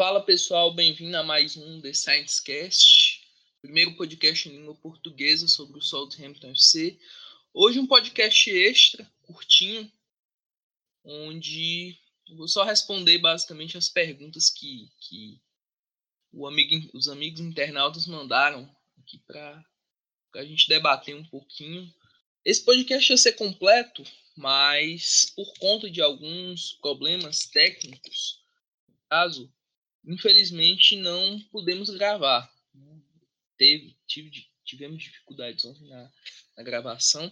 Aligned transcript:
Fala 0.00 0.24
pessoal, 0.24 0.72
bem-vindo 0.72 1.14
a 1.14 1.22
mais 1.22 1.58
um 1.58 1.78
The 1.78 1.92
Science 1.92 2.42
Cast, 2.42 3.20
primeiro 3.60 3.94
podcast 3.96 4.48
em 4.48 4.52
língua 4.52 4.74
portuguesa 4.74 5.46
sobre 5.46 5.78
o 5.78 5.82
Southampton 5.82 6.52
FC. 6.52 6.98
Hoje 7.52 7.78
um 7.78 7.86
podcast 7.86 8.50
extra, 8.50 9.06
curtinho, 9.20 9.92
onde 11.04 11.98
eu 12.26 12.34
vou 12.34 12.48
só 12.48 12.64
responder 12.64 13.18
basicamente 13.18 13.76
as 13.76 13.90
perguntas 13.90 14.48
que, 14.48 14.90
que 15.00 15.38
amigo, 16.46 16.90
os 16.94 17.06
amigos 17.06 17.40
internautas 17.40 18.06
mandaram 18.06 18.74
aqui 19.02 19.18
para 19.26 19.62
a 20.36 20.44
gente 20.46 20.66
debater 20.66 21.14
um 21.14 21.26
pouquinho. 21.26 21.94
Esse 22.42 22.64
podcast 22.64 23.12
ia 23.12 23.18
ser 23.18 23.32
completo, 23.32 24.02
mas 24.34 25.30
por 25.36 25.52
conta 25.58 25.90
de 25.90 26.00
alguns 26.00 26.72
problemas 26.80 27.40
técnicos, 27.40 28.42
no 28.88 28.96
caso, 29.10 29.52
infelizmente 30.04 30.96
não 30.96 31.40
pudemos 31.50 31.90
gravar. 31.90 32.50
Teve, 33.56 33.96
tive, 34.06 34.30
tivemos 34.64 35.02
dificuldades 35.02 35.64
ontem 35.64 35.86
na, 35.88 36.10
na 36.56 36.62
gravação. 36.62 37.30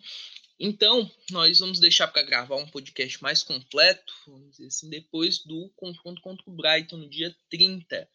Então, 0.61 1.11
nós 1.31 1.61
vamos 1.61 1.79
deixar 1.79 2.09
para 2.09 2.23
gravar 2.23 2.57
um 2.57 2.69
podcast 2.69 3.23
mais 3.23 3.43
completo, 3.45 4.13
vamos 4.27 4.51
dizer 4.51 4.67
assim, 4.67 4.91
depois 4.91 5.39
do 5.45 5.71
confronto 5.77 6.21
contra 6.21 6.45
o 6.51 6.55
Brighton 6.55 6.97
no 6.97 7.09
dia 7.09 7.35
30. 7.49 8.09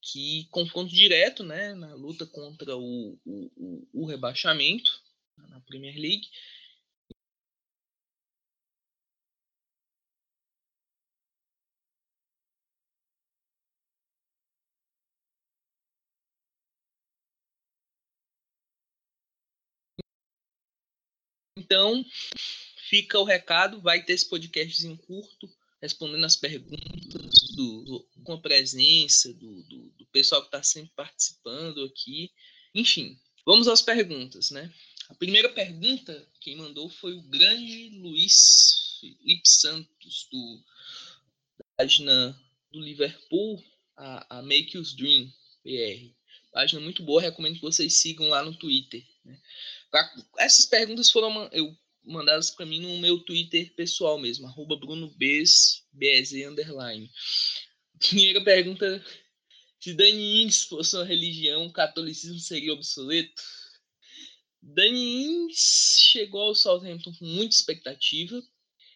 Que 0.00 0.46
confronto 0.50 0.92
direto, 0.92 1.42
né, 1.44 1.74
na 1.74 1.94
luta 1.94 2.26
contra 2.26 2.76
o, 2.76 3.18
o, 3.24 3.88
o 3.92 4.06
rebaixamento 4.06 4.90
na 5.36 5.60
Premier 5.60 5.96
League. 5.96 6.26
Então, 21.66 22.06
fica 22.88 23.18
o 23.18 23.24
recado, 23.24 23.80
vai 23.80 24.00
ter 24.00 24.12
esse 24.12 24.28
podcast 24.28 24.86
em 24.86 24.96
curto, 24.96 25.52
respondendo 25.82 26.24
as 26.24 26.36
perguntas 26.36 27.34
do, 27.56 28.08
com 28.22 28.34
a 28.34 28.40
presença 28.40 29.34
do, 29.34 29.62
do, 29.64 29.90
do 29.98 30.06
pessoal 30.06 30.42
que 30.42 30.46
está 30.46 30.62
sempre 30.62 30.92
participando 30.94 31.82
aqui. 31.84 32.30
Enfim, 32.72 33.18
vamos 33.44 33.66
às 33.66 33.82
perguntas, 33.82 34.52
né? 34.52 34.72
A 35.08 35.14
primeira 35.14 35.48
pergunta, 35.48 36.28
quem 36.40 36.56
mandou 36.56 36.88
foi 36.88 37.14
o 37.14 37.22
grande 37.22 37.90
Luiz 37.98 38.98
Felipe 39.00 39.48
Santos, 39.48 40.28
do, 40.30 40.64
da 41.58 41.64
página 41.78 42.40
do 42.70 42.80
Liverpool, 42.80 43.60
a, 43.96 44.38
a 44.38 44.42
Make 44.42 44.78
Us 44.78 44.94
Dream, 44.94 45.32
PR. 45.64 46.14
Página 46.56 46.80
muito 46.80 47.02
boa, 47.02 47.20
recomendo 47.20 47.56
que 47.56 47.60
vocês 47.60 48.00
sigam 48.00 48.28
lá 48.28 48.42
no 48.42 48.56
Twitter. 48.56 49.04
Né? 49.22 49.38
Essas 50.38 50.64
perguntas 50.64 51.10
foram 51.10 51.50
eu, 51.52 51.76
mandadas 52.02 52.50
para 52.50 52.64
mim 52.64 52.80
no 52.80 52.96
meu 52.98 53.18
Twitter 53.18 53.74
pessoal 53.74 54.18
mesmo, 54.18 54.46
arroba 54.46 54.74
BrunoBez, 54.74 55.84
BZ, 55.92 56.46
underline. 56.46 57.10
Primeira 57.98 58.42
pergunta, 58.42 59.04
se 59.78 59.92
Dani 59.92 60.44
Ings 60.44 60.62
fosse 60.62 60.96
uma 60.96 61.04
religião, 61.04 61.66
o 61.66 61.72
catolicismo 61.74 62.38
seria 62.38 62.72
obsoleto? 62.72 63.42
Dani 64.62 65.24
Ings 65.26 65.98
chegou 66.10 66.40
ao 66.40 66.54
Southampton 66.54 67.12
com 67.18 67.26
muita 67.26 67.54
expectativa. 67.54 68.42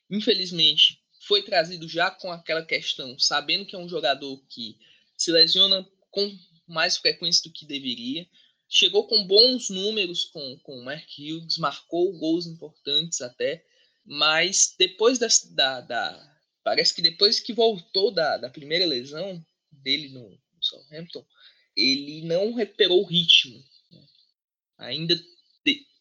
Infelizmente, 0.09 0.99
foi 1.27 1.43
trazido 1.43 1.87
já 1.87 2.11
com 2.11 2.33
aquela 2.33 2.65
questão, 2.65 3.19
sabendo 3.19 3.67
que 3.67 3.77
é 3.77 3.79
um 3.79 3.89
jogador 3.89 4.43
que 4.49 4.79
se 5.15 5.31
lesiona 5.31 5.87
com 6.11 6.27
mais 6.71 6.97
frequência 6.97 7.43
do 7.43 7.53
que 7.53 7.67
deveria. 7.67 8.27
Chegou 8.69 9.07
com 9.07 9.27
bons 9.27 9.69
números 9.69 10.27
com, 10.27 10.59
com 10.61 10.79
o 10.79 10.85
Mark 10.85 11.09
Hughes, 11.19 11.59
marcou 11.59 12.17
gols 12.19 12.47
importantes 12.47 13.21
até, 13.21 13.65
mas 14.05 14.75
depois 14.79 15.19
das, 15.19 15.45
da, 15.53 15.81
da. 15.81 16.37
Parece 16.63 16.95
que 16.95 17.03
depois 17.03 17.41
que 17.41 17.53
voltou 17.53 18.13
da, 18.13 18.37
da 18.37 18.49
primeira 18.49 18.87
lesão 18.87 19.45
dele 19.71 20.09
no, 20.11 20.31
no 20.31 20.63
Southampton, 20.63 21.25
ele 21.77 22.23
não 22.23 22.53
recuperou 22.53 23.03
o 23.03 23.07
ritmo. 23.07 23.65
Né? 23.91 24.07
Ainda 24.79 25.21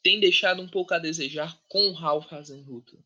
tem 0.01 0.19
deixado 0.19 0.61
um 0.61 0.67
pouco 0.67 0.93
a 0.93 0.99
desejar 0.99 1.59
com 1.67 1.87
o 1.87 1.93
Ralph 1.93 2.31
Hasenhuttl. 2.31 2.97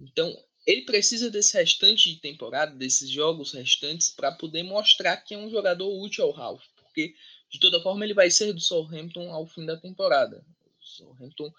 Então, 0.00 0.36
ele 0.66 0.82
precisa 0.82 1.30
desse 1.30 1.56
restante 1.56 2.12
de 2.12 2.20
temporada, 2.20 2.74
desses 2.74 3.10
jogos 3.10 3.52
restantes, 3.52 4.08
para 4.08 4.32
poder 4.32 4.62
mostrar 4.62 5.16
que 5.18 5.34
é 5.34 5.38
um 5.38 5.50
jogador 5.50 5.88
útil 6.02 6.24
ao 6.24 6.32
Ralph, 6.32 6.64
porque 6.94 7.16
de 7.50 7.58
toda 7.58 7.82
forma 7.82 8.04
ele 8.04 8.14
vai 8.14 8.30
ser 8.30 8.52
do 8.52 8.60
Southampton 8.60 9.32
ao 9.32 9.46
fim 9.48 9.66
da 9.66 9.76
temporada. 9.76 10.46
O 10.80 10.86
Southampton 10.86 11.52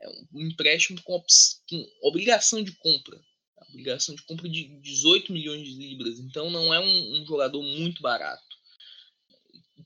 é 0.00 0.08
um 0.32 0.40
empréstimo 0.40 1.00
com, 1.02 1.22
com 1.68 1.90
obrigação 2.02 2.62
de 2.62 2.72
compra, 2.72 3.20
obrigação 3.68 4.14
de 4.14 4.22
compra 4.22 4.48
de 4.48 4.64
18 4.80 5.30
milhões 5.30 5.68
de 5.68 5.74
libras, 5.74 6.18
então 6.18 6.48
não 6.50 6.72
é 6.72 6.80
um, 6.80 7.20
um 7.20 7.26
jogador 7.26 7.62
muito 7.62 8.00
barato. 8.00 8.42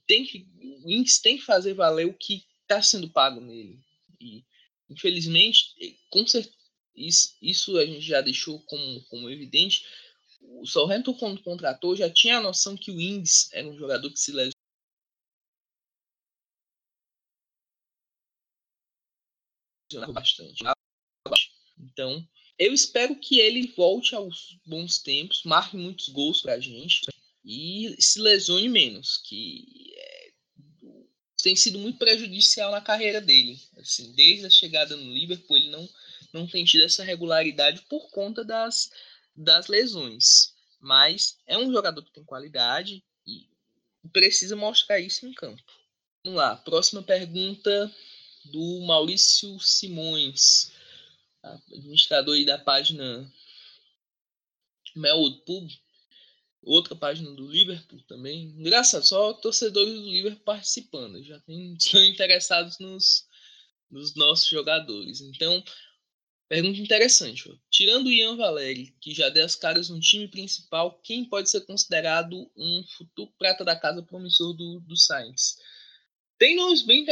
Tem 0.07 0.25
que, 0.25 0.47
o 0.83 0.89
Inks 0.89 1.19
tem 1.19 1.37
que 1.37 1.43
fazer 1.43 1.73
valer 1.73 2.07
o 2.07 2.13
que 2.13 2.45
está 2.61 2.81
sendo 2.81 3.09
pago 3.09 3.41
nele. 3.41 3.79
E, 4.19 4.43
infelizmente, 4.89 5.73
com 6.09 6.25
certeza, 6.25 6.55
isso, 6.95 7.35
isso 7.41 7.77
a 7.77 7.85
gente 7.85 8.01
já 8.01 8.21
deixou 8.21 8.59
como, 8.61 9.01
como 9.05 9.29
evidente. 9.29 9.83
O 10.41 10.65
Southampton, 10.65 11.13
quando 11.15 11.41
contratou, 11.41 11.95
já 11.95 12.09
tinha 12.09 12.37
a 12.37 12.41
noção 12.41 12.75
que 12.77 12.91
o 12.91 12.99
Ings 12.99 13.49
era 13.53 13.67
um 13.67 13.77
jogador 13.77 14.11
que 14.11 14.19
se 14.19 14.31
bastante. 20.11 20.63
Então, 21.79 22.27
eu 22.57 22.73
espero 22.73 23.15
que 23.15 23.39
ele 23.39 23.73
volte 23.75 24.15
aos 24.15 24.57
bons 24.65 24.99
tempos, 24.99 25.43
marque 25.43 25.75
muitos 25.75 26.09
gols 26.09 26.41
para 26.41 26.53
a 26.53 26.59
gente 26.59 27.01
e 27.43 27.95
se 27.99 28.19
lesione 28.19 28.69
menos, 28.69 29.17
que 29.17 29.93
tem 31.43 31.55
sido 31.57 31.77
muito 31.77 31.99
prejudicial 31.99 32.71
na 32.71 32.79
carreira 32.79 33.19
dele. 33.19 33.59
Assim, 33.77 34.13
desde 34.13 34.45
a 34.45 34.49
chegada 34.49 34.95
no 34.95 35.13
Liverpool, 35.13 35.57
ele 35.57 35.69
não, 35.69 35.89
não 36.31 36.47
tem 36.47 36.63
tido 36.63 36.85
essa 36.85 37.03
regularidade 37.03 37.81
por 37.89 38.09
conta 38.11 38.45
das, 38.45 38.89
das 39.35 39.67
lesões. 39.67 40.53
Mas 40.79 41.37
é 41.45 41.57
um 41.57 41.71
jogador 41.71 42.01
que 42.01 42.13
tem 42.13 42.23
qualidade 42.23 43.03
e 43.27 43.49
precisa 44.13 44.55
mostrar 44.55 44.99
isso 44.99 45.27
em 45.27 45.33
campo. 45.33 45.61
Vamos 46.23 46.39
lá, 46.39 46.55
próxima 46.55 47.03
pergunta 47.03 47.93
do 48.45 48.81
Maurício 48.85 49.59
Simões, 49.59 50.71
administrador 51.41 52.43
da 52.45 52.57
página 52.57 53.31
Melwood 54.95 55.41
Pub 55.45 55.69
outra 56.65 56.95
página 56.95 57.31
do 57.31 57.47
Liverpool 57.47 58.01
também. 58.07 58.45
Engraçado, 58.57 59.05
só 59.05 59.33
torcedores 59.33 59.93
do 59.93 60.09
Liverpool 60.09 60.43
participando. 60.43 61.23
Já 61.23 61.39
tem, 61.41 61.73
estão 61.77 62.03
interessados 62.03 62.79
nos, 62.79 63.27
nos 63.89 64.15
nossos 64.15 64.47
jogadores. 64.47 65.21
Então, 65.21 65.63
pergunta 66.47 66.79
interessante. 66.79 67.49
Ó. 67.49 67.55
Tirando 67.69 68.07
o 68.07 68.11
Ian 68.11 68.35
Valeri, 68.35 68.95
que 68.99 69.13
já 69.13 69.29
deu 69.29 69.45
as 69.45 69.55
caras 69.55 69.89
no 69.89 69.99
time 69.99 70.27
principal, 70.27 70.99
quem 71.03 71.25
pode 71.25 71.49
ser 71.49 71.61
considerado 71.61 72.49
um 72.55 72.83
futuro 72.97 73.31
prata 73.37 73.63
da 73.63 73.75
casa 73.75 74.01
promissor 74.01 74.53
do, 74.53 74.79
do 74.81 74.97
Sainz? 74.97 75.57
Tem 76.37 76.55
nomes 76.55 76.81
bem, 76.81 77.05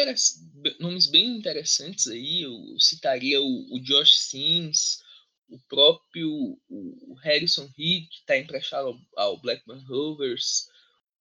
nomes 0.80 1.06
bem 1.08 1.38
interessantes 1.38 2.08
aí. 2.08 2.42
Eu 2.42 2.80
citaria 2.80 3.42
o, 3.42 3.76
o 3.76 3.80
Josh 3.80 4.18
Sims, 4.18 5.02
o 5.50 5.60
próprio 5.68 6.60
o 6.70 7.14
Harrison 7.22 7.70
Reed, 7.78 8.08
que 8.10 8.20
está 8.20 8.38
emprestado 8.38 8.88
ao, 8.88 9.00
ao, 9.16 9.42
Blackburn 9.42 9.84
Rovers, 9.86 10.68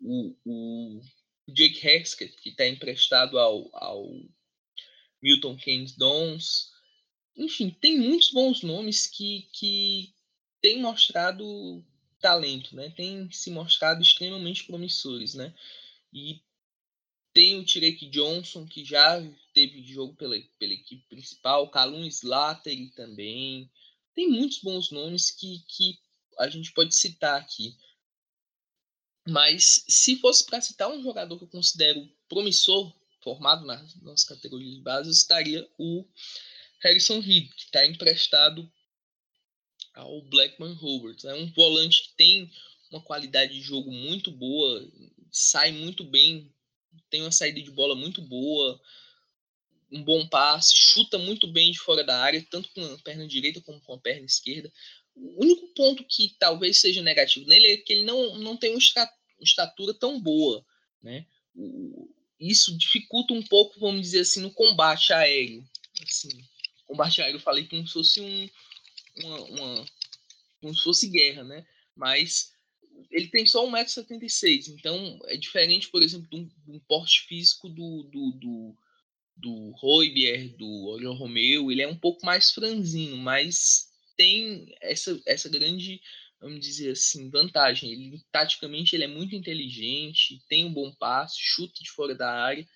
o, 0.00 0.34
o 0.44 1.00
Jake 1.48 1.86
Haskett, 1.86 2.36
que 2.40 2.50
está 2.50 2.66
emprestado 2.66 3.38
ao, 3.38 3.68
ao 3.74 4.08
Milton 5.22 5.56
Keynes 5.56 5.96
Dons. 5.96 6.70
Enfim, 7.36 7.70
tem 7.80 7.98
muitos 7.98 8.30
bons 8.30 8.62
nomes 8.62 9.06
que, 9.06 9.48
que 9.52 10.14
têm 10.60 10.80
mostrado 10.80 11.84
talento, 12.20 12.74
né? 12.76 12.90
Tem 12.90 13.30
se 13.30 13.50
mostrado 13.50 14.02
extremamente 14.02 14.64
promissores, 14.64 15.34
né? 15.34 15.54
E 16.12 16.40
tem 17.32 17.58
o 17.58 17.64
Tirek 17.64 18.08
Johnson, 18.10 18.66
que 18.66 18.84
já 18.84 19.20
teve 19.54 19.82
jogo 19.84 20.14
pela, 20.14 20.36
pela 20.58 20.72
equipe 20.72 21.06
principal, 21.08 21.70
Calum 21.70 22.04
Slattery 22.06 22.90
também, 22.90 23.70
tem 24.14 24.28
muitos 24.28 24.58
bons 24.58 24.90
nomes 24.90 25.30
que, 25.30 25.60
que 25.68 25.98
a 26.38 26.48
gente 26.48 26.72
pode 26.72 26.94
citar 26.94 27.40
aqui. 27.40 27.76
Mas 29.28 29.84
se 29.88 30.16
fosse 30.16 30.44
para 30.44 30.60
citar 30.60 30.90
um 30.90 31.02
jogador 31.02 31.38
que 31.38 31.44
eu 31.44 31.48
considero 31.48 32.08
promissor, 32.28 32.92
formado 33.22 33.64
nas 33.66 33.94
nossas 33.96 34.24
categorias 34.24 34.74
de 34.74 34.80
base, 34.80 35.10
estaria 35.10 35.68
o 35.78 36.06
Harrison 36.80 37.20
Reed, 37.20 37.50
que 37.52 37.64
está 37.64 37.86
emprestado 37.86 38.70
ao 39.94 40.22
Blackman 40.22 40.72
Rovers. 40.74 41.24
É 41.24 41.34
um 41.34 41.50
volante 41.52 42.02
que 42.02 42.16
tem 42.16 42.50
uma 42.90 43.02
qualidade 43.02 43.52
de 43.52 43.60
jogo 43.60 43.92
muito 43.92 44.30
boa, 44.30 44.90
sai 45.30 45.70
muito 45.70 46.02
bem, 46.02 46.52
tem 47.10 47.22
uma 47.22 47.32
saída 47.32 47.60
de 47.60 47.70
bola 47.70 47.94
muito 47.94 48.22
boa, 48.22 48.80
um 49.90 50.02
bom 50.02 50.26
passe, 50.26 50.72
chuta 50.76 51.18
muito 51.18 51.46
bem 51.48 51.72
de 51.72 51.78
fora 51.78 52.04
da 52.04 52.18
área, 52.22 52.46
tanto 52.50 52.70
com 52.70 52.84
a 52.84 52.98
perna 52.98 53.26
direita 53.26 53.60
como 53.60 53.80
com 53.80 53.94
a 53.94 53.98
perna 53.98 54.24
esquerda. 54.24 54.72
O 55.14 55.42
único 55.42 55.66
ponto 55.74 56.04
que 56.04 56.34
talvez 56.38 56.80
seja 56.80 57.02
negativo 57.02 57.46
nele 57.46 57.66
é 57.66 57.76
que 57.76 57.92
ele 57.92 58.04
não, 58.04 58.36
não 58.38 58.56
tem 58.56 58.70
uma 58.70 58.80
estatura 59.40 59.92
tão 59.92 60.20
boa, 60.20 60.64
né? 61.02 61.26
Isso 62.38 62.76
dificulta 62.78 63.34
um 63.34 63.42
pouco, 63.42 63.78
vamos 63.80 64.02
dizer 64.02 64.20
assim, 64.20 64.40
no 64.40 64.52
combate 64.52 65.12
aéreo. 65.12 65.68
Assim, 66.02 66.30
combate 66.86 67.20
aéreo, 67.20 67.36
eu 67.36 67.40
falei 67.40 67.66
como 67.66 67.86
se 67.86 67.92
fosse 67.92 68.20
um, 68.20 68.48
uma, 69.16 69.40
uma, 69.42 69.86
como 70.60 70.74
se 70.74 70.82
fosse 70.82 71.08
guerra, 71.08 71.42
né? 71.44 71.66
Mas 71.94 72.54
ele 73.10 73.28
tem 73.28 73.46
só 73.46 73.66
1,76m, 73.66 74.74
então 74.78 75.18
é 75.24 75.36
diferente, 75.36 75.88
por 75.88 76.02
exemplo, 76.02 76.28
de 76.30 76.36
um, 76.36 76.44
de 76.44 76.70
um 76.72 76.78
porte 76.80 77.22
físico 77.22 77.68
do, 77.68 78.02
do, 78.04 78.30
do, 78.32 78.76
do 79.36 79.70
do 80.56 80.86
Oriol 80.88 81.14
Romeu, 81.14 81.70
ele 81.70 81.82
é 81.82 81.88
um 81.88 81.96
pouco 81.96 82.24
mais 82.24 82.50
franzino, 82.50 83.16
mas 83.16 83.90
tem 84.16 84.74
essa, 84.82 85.18
essa 85.24 85.48
grande, 85.48 86.00
vamos 86.38 86.60
dizer 86.60 86.90
assim, 86.90 87.30
vantagem. 87.30 87.90
Ele, 87.90 88.22
taticamente, 88.30 88.94
ele 88.94 89.04
é 89.04 89.08
muito 89.08 89.34
inteligente, 89.34 90.42
tem 90.46 90.66
um 90.66 90.72
bom 90.72 90.92
passe, 90.92 91.36
chuta 91.38 91.82
de 91.82 91.90
fora 91.90 92.14
da 92.14 92.30
área. 92.30 92.68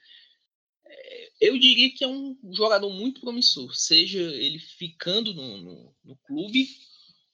É, 0.86 1.32
eu 1.42 1.58
diria 1.58 1.90
que 1.90 2.02
é 2.02 2.08
um 2.08 2.34
jogador 2.52 2.88
muito 2.90 3.20
promissor, 3.20 3.74
seja 3.74 4.20
ele 4.20 4.58
ficando 4.58 5.34
no, 5.34 5.58
no, 5.58 5.96
no 6.02 6.16
clube 6.16 6.66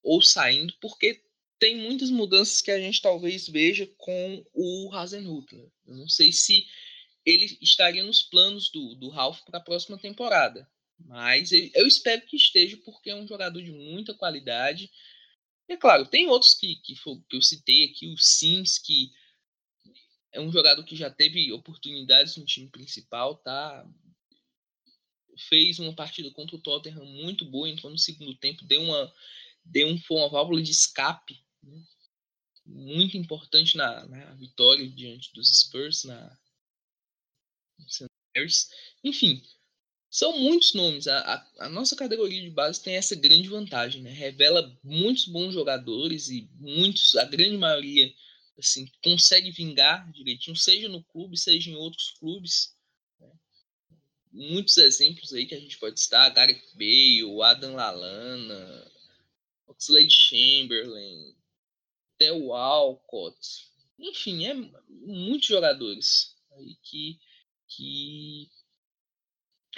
ou 0.03 0.21
saindo, 0.21 0.75
porque 0.81 1.23
tem 1.61 1.77
muitas 1.77 2.11
mudanças 2.11 2.63
que 2.63 2.71
a 2.71 2.81
gente 2.81 3.03
talvez 3.03 3.47
veja 3.47 3.87
com 3.99 4.45
o 4.55 4.91
Hasenhutler. 4.95 5.71
Eu 5.87 5.95
não 5.95 6.09
sei 6.09 6.33
se 6.33 6.67
ele 7.25 7.59
estaria 7.61 8.03
nos 8.03 8.23
planos 8.23 8.71
do, 8.71 8.95
do 8.95 9.11
Ralph 9.11 9.43
para 9.43 9.59
a 9.59 9.63
próxima 9.63 9.99
temporada. 9.99 10.67
Mas 10.99 11.53
eu, 11.53 11.71
eu, 11.75 11.87
espero 11.87 12.23
que 12.23 12.37
esteja, 12.37 12.79
porque 12.79 13.11
é 13.11 13.15
um 13.15 13.29
jogador 13.29 13.63
de 13.63 13.71
muita 13.71 14.15
qualidade. 14.15 14.91
É 15.69 15.77
claro, 15.77 16.07
tem 16.07 16.29
outros 16.29 16.55
que, 16.55 16.77
que, 16.77 16.95
que 16.95 17.37
eu 17.37 17.43
citei 17.43 17.85
aqui, 17.85 18.07
o 18.09 18.17
Sims, 18.17 18.79
que 18.79 19.13
é 20.33 20.41
um 20.41 20.51
jogador 20.51 20.83
que 20.83 20.97
já 20.97 21.11
teve 21.11 21.53
oportunidades 21.53 22.37
no 22.37 22.45
time 22.45 22.71
principal, 22.71 23.37
tá? 23.37 23.87
Fez 25.49 25.79
uma 25.79 25.95
partida 25.95 26.31
contra 26.31 26.57
o 26.57 26.61
Tottenham 26.61 27.05
muito 27.05 27.45
boa, 27.45 27.69
entrou 27.69 27.93
no 27.93 27.99
segundo 27.99 28.35
tempo, 28.35 28.65
deu 28.65 28.83
uma, 28.83 29.13
deu 29.65 29.89
um, 29.89 29.99
foi 29.99 30.17
uma 30.17 30.29
válvula 30.31 30.63
de 30.63 30.71
escape 30.71 31.39
né? 31.63 31.83
muito 32.67 33.17
importante 33.17 33.77
na, 33.77 34.07
na, 34.07 34.35
vitória 34.35 34.89
diante 34.89 35.33
dos 35.35 35.61
Spurs, 35.61 36.05
na 36.05 36.39
enfim, 39.05 39.43
são 40.11 40.39
muitos 40.39 40.75
nomes. 40.75 41.07
A, 41.07 41.19
a, 41.19 41.67
a, 41.67 41.69
nossa 41.69 41.97
categoria 41.97 42.43
de 42.43 42.51
base 42.51 42.83
tem 42.83 42.95
essa 42.95 43.15
grande 43.15 43.49
vantagem, 43.49 44.03
né? 44.03 44.11
Revela 44.11 44.77
muitos 44.83 45.27
bons 45.27 45.53
jogadores 45.55 46.29
e 46.29 46.49
muitos, 46.59 47.15
a 47.17 47.25
grande 47.25 47.57
maioria, 47.57 48.13
assim, 48.59 48.91
consegue 49.03 49.51
vingar 49.51 50.11
direitinho, 50.13 50.57
seja 50.57 50.89
no 50.89 51.03
clube, 51.05 51.37
seja 51.39 51.71
em 51.71 51.77
outros 51.77 52.11
clubes. 52.19 52.75
Né? 53.19 53.33
Muitos 54.33 54.77
exemplos 54.79 55.33
aí 55.33 55.47
que 55.47 55.55
a 55.55 55.61
gente 55.61 55.79
pode 55.79 56.01
citar: 56.01 56.33
Gareth 56.35 56.63
Bale, 56.75 57.43
Adam 57.43 57.75
Lallana, 57.75 58.93
Oxlade 59.69 60.11
Chamberlain, 60.11 61.37
Theo 62.21 62.49
Walcott, 62.49 63.67
enfim, 63.99 64.45
é 64.45 64.53
muitos 64.91 65.49
jogadores 65.49 66.37
aí 66.53 66.77
que, 66.83 67.19
que 67.67 68.51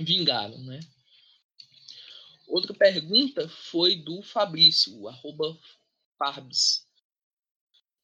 vingaram, 0.00 0.59
né? 0.59 0.81
Outra 2.49 2.75
pergunta 2.75 3.49
foi 3.49 3.94
do 3.94 4.23
Fabrício, 4.23 5.06
arroba 5.06 5.56
Farbs, 6.19 6.85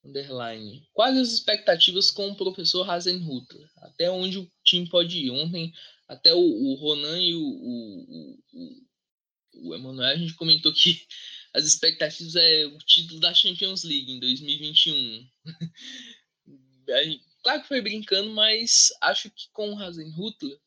underline. 0.05 0.87
Quais 0.93 1.17
as 1.17 1.33
expectativas 1.33 2.09
com 2.09 2.29
o 2.29 2.35
professor 2.35 2.89
Hasenhutter? 2.89 3.69
Até 3.79 4.09
onde 4.09 4.39
o 4.39 4.51
time 4.63 4.87
pode 4.87 5.17
ir? 5.17 5.31
Ontem, 5.31 5.73
até 6.07 6.33
o, 6.33 6.39
o 6.39 6.75
Ronan 6.75 7.19
e 7.19 7.35
o, 7.35 7.43
o, 7.43 8.39
o, 8.53 9.69
o 9.69 9.75
Emanuel, 9.75 10.09
a 10.09 10.17
gente 10.17 10.33
comentou 10.35 10.73
que 10.73 11.05
as 11.53 11.65
expectativas 11.65 12.35
é 12.35 12.65
o 12.65 12.77
título 12.79 13.19
da 13.19 13.33
Champions 13.33 13.83
League 13.83 14.11
em 14.11 14.19
2021. 14.19 15.27
claro 17.43 17.61
que 17.61 17.67
foi 17.67 17.81
brincando, 17.81 18.29
mas 18.31 18.89
acho 19.01 19.29
que 19.31 19.49
com 19.51 19.73
o 19.73 19.79
Hasenhutter 19.79 20.59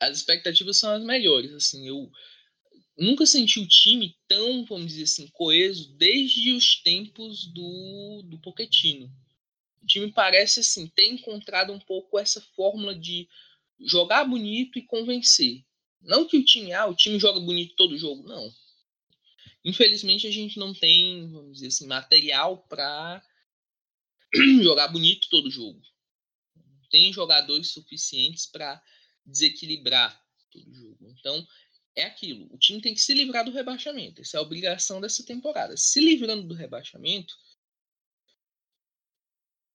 as 0.00 0.18
expectativas 0.18 0.78
são 0.78 0.90
as 0.90 1.02
melhores. 1.02 1.52
Assim, 1.52 1.88
eu 1.88 2.10
nunca 2.96 3.26
senti 3.26 3.58
o 3.60 3.66
time 3.66 4.16
tão, 4.26 4.64
vamos 4.64 4.92
dizer 4.92 5.04
assim, 5.04 5.26
coeso 5.28 5.92
desde 5.96 6.52
os 6.52 6.82
tempos 6.82 7.46
do, 7.46 8.22
do 8.24 8.38
Pochettino. 8.40 9.10
O 9.82 9.86
time 9.86 10.12
parece 10.12 10.60
assim 10.60 10.86
ter 10.88 11.06
encontrado 11.06 11.72
um 11.72 11.78
pouco 11.78 12.18
essa 12.18 12.40
fórmula 12.54 12.94
de 12.94 13.28
jogar 13.80 14.24
bonito 14.24 14.78
e 14.78 14.86
convencer. 14.86 15.64
Não 16.00 16.26
que 16.26 16.36
o 16.36 16.44
time, 16.44 16.72
ah, 16.72 16.86
o 16.86 16.94
time 16.94 17.18
joga 17.18 17.40
bonito 17.40 17.74
todo 17.74 17.98
jogo, 17.98 18.22
não. 18.22 18.52
Infelizmente 19.64 20.26
a 20.26 20.30
gente 20.30 20.58
não 20.58 20.72
tem, 20.72 21.30
vamos 21.30 21.54
dizer 21.54 21.68
assim, 21.68 21.86
material 21.86 22.58
para 22.68 23.22
jogar 24.62 24.88
bonito 24.88 25.28
todo 25.28 25.50
jogo. 25.50 25.80
Tem 26.90 27.12
jogadores 27.12 27.68
suficientes 27.68 28.46
para 28.46 28.82
desequilibrar 29.26 30.18
todo 30.50 30.74
jogo. 30.74 30.98
Então, 31.10 31.46
é 31.94 32.04
aquilo. 32.04 32.46
O 32.52 32.58
time 32.58 32.80
tem 32.80 32.94
que 32.94 33.00
se 33.00 33.12
livrar 33.12 33.44
do 33.44 33.50
rebaixamento. 33.50 34.22
Essa 34.22 34.36
é 34.36 34.38
a 34.38 34.42
obrigação 34.42 35.00
dessa 35.00 35.24
temporada. 35.24 35.76
Se 35.76 36.00
livrando 36.00 36.46
do 36.46 36.54
rebaixamento, 36.54 37.34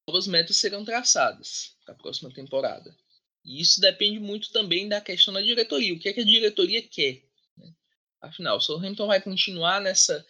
novas 0.08 0.26
metas 0.28 0.58
serão 0.58 0.84
traçadas 0.84 1.76
para 1.84 1.94
a 1.94 1.98
próxima 1.98 2.34
temporada. 2.34 2.96
E 3.44 3.62
isso 3.62 3.82
depende 3.82 4.20
muito 4.20 4.52
também 4.52 4.88
da 4.88 5.02
questão 5.02 5.34
da 5.34 5.42
diretoria. 5.42 5.94
O 5.94 6.00
que 6.00 6.10
é 6.10 6.14
que 6.14 6.22
a 6.22 6.26
diretoria 6.26 6.82
quer? 6.82 7.24
Afinal, 8.24 8.56
o 8.56 8.62
Southampton 8.62 9.06
vai 9.06 9.22
continuar 9.22 9.81
nessa 9.81 10.25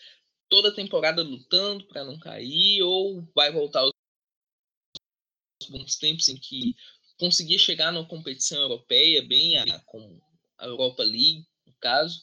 toda 0.49 0.69
a 0.69 0.73
temporada 0.73 1.21
lutando 1.21 1.87
para 1.87 2.03
não 2.03 2.19
cair 2.19 2.81
ou 2.81 3.23
vai 3.35 3.51
voltar 3.51 3.81
aos 3.81 3.93
bons 5.69 5.95
tempos 5.97 6.27
em 6.27 6.35
que 6.35 6.75
conseguia 7.19 7.59
chegar 7.59 7.91
numa 7.91 8.07
competição 8.07 8.59
europeia, 8.63 9.21
bem 9.21 9.59
a, 9.59 9.79
com 9.81 10.19
a 10.57 10.65
Europa 10.65 11.03
League, 11.03 11.45
no 11.67 11.73
caso. 11.79 12.19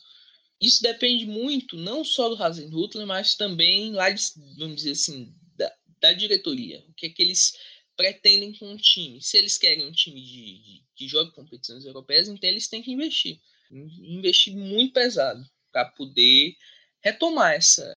Isso 0.61 0.83
depende 0.83 1.25
muito, 1.25 1.77
não 1.77 2.05
só 2.05 2.29
do 2.29 2.43
Hasenhutler, 2.43 3.07
mas 3.07 3.37
também 3.37 3.93
lá, 3.93 4.11
de, 4.11 4.23
vamos 4.59 4.77
dizer 4.77 4.91
assim, 4.91 5.33
da, 5.57 5.73
da, 6.01 6.13
diretoria. 6.13 6.85
O 6.89 6.95
que 6.95 7.07
é 7.07 7.11
que 7.11 7.23
eles 7.23 7.53
pretendem 7.97 8.53
com 8.55 8.75
o 8.75 8.77
time. 8.77 9.23
Se 9.23 9.39
eles 9.39 9.57
querem 9.57 9.87
um 9.87 9.93
time 9.93 10.21
de, 10.21 10.59
de, 10.59 10.85
que 10.97 11.07
jogue 11.07 11.33
competições 11.33 11.85
europeias, 11.85 12.29
então 12.29 12.51
eles 12.51 12.69
têm 12.69 12.83
que 12.83 12.91
investir. 12.91 13.41
Investir 13.71 14.55
muito 14.57 14.93
pesado 14.93 15.49
para 15.73 15.91
poder 15.91 16.57
retomar 17.01 17.55
essa, 17.55 17.93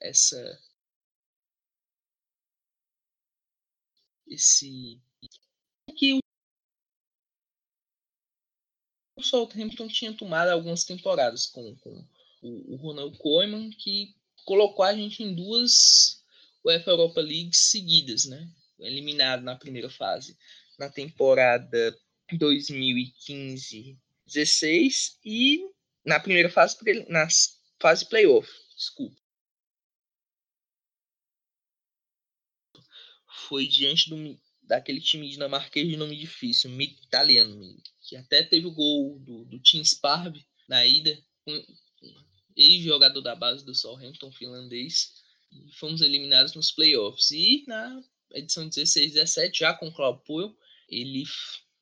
essa 0.00 0.60
esse 4.26 5.00
que 5.96 6.18
o 9.16 9.22
Southampton 9.22 9.88
tinha 9.88 10.16
tomado 10.16 10.48
algumas 10.48 10.84
temporadas 10.84 11.46
com, 11.46 11.74
com 11.76 12.06
o, 12.42 12.74
o 12.74 12.76
Ronald 12.76 13.16
Koeman, 13.18 13.70
que 13.70 14.14
colocou 14.44 14.84
a 14.84 14.94
gente 14.94 15.22
em 15.22 15.34
duas 15.34 16.22
UEFA 16.64 16.90
Europa 16.90 17.20
League 17.20 17.54
seguidas, 17.54 18.24
né? 18.24 18.50
Eliminado 18.78 19.42
na 19.42 19.56
primeira 19.56 19.90
fase, 19.90 20.38
na 20.78 20.88
temporada 20.88 21.94
2015-16 22.32 25.18
e 25.24 25.71
na 26.04 26.20
primeira 26.20 26.50
fase, 26.50 26.76
na 27.08 27.26
fase 27.80 28.08
playoff, 28.08 28.48
desculpa. 28.76 29.20
Foi 33.48 33.66
diante 33.66 34.08
do 34.08 34.16
daquele 34.62 35.00
time 35.00 35.28
dinamarquês 35.28 35.86
de 35.86 35.96
nome 35.96 36.16
difícil, 36.16 36.70
italiano, 36.80 37.76
que 38.00 38.16
até 38.16 38.42
teve 38.42 38.66
o 38.66 38.74
gol 38.74 39.18
do, 39.18 39.44
do 39.44 39.60
Tim 39.60 39.82
na 40.68 40.86
ida, 40.86 41.22
ex-jogador 42.56 43.20
da 43.20 43.34
base 43.34 43.64
do 43.64 43.74
Southampton 43.74 44.32
finlandês, 44.32 45.12
e 45.50 45.70
fomos 45.74 46.00
eliminados 46.00 46.54
nos 46.54 46.72
playoffs. 46.72 47.30
E 47.30 47.64
na 47.66 48.02
edição 48.32 48.66
16 48.68 49.12
17, 49.12 49.58
já 49.58 49.74
com 49.74 49.88
o 49.88 49.92
Claudio 49.92 50.22
Puel, 50.24 50.56
ele, 50.88 51.24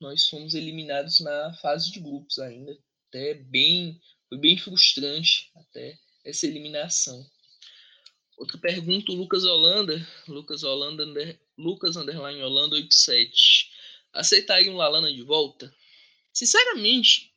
nós 0.01 0.27
fomos 0.29 0.55
eliminados 0.55 1.21
na 1.21 1.55
fase 1.55 1.93
de 1.93 2.01
grupos 2.01 2.39
ainda. 2.39 2.77
Até 3.11 3.35
bem, 3.35 4.01
foi 4.29 4.39
bem 4.39 4.57
frustrante 4.57 5.51
até 5.57 5.99
essa 6.25 6.47
eliminação. 6.47 7.29
Outra 8.39 8.57
pergunta, 8.57 9.11
o 9.11 9.17
Lucas 9.17 9.45
Holanda, 9.45 10.09
Lucas 10.29 10.63
Holanda, 10.63 11.05
Lucas 11.59 11.97
Underline 11.97 12.41
Holanda 12.41 12.77
87. 12.77 13.69
Aceitaria 14.13 14.71
um 14.71 14.77
Lalana 14.77 15.13
de 15.13 15.23
volta? 15.23 15.75
Sinceramente, 16.33 17.35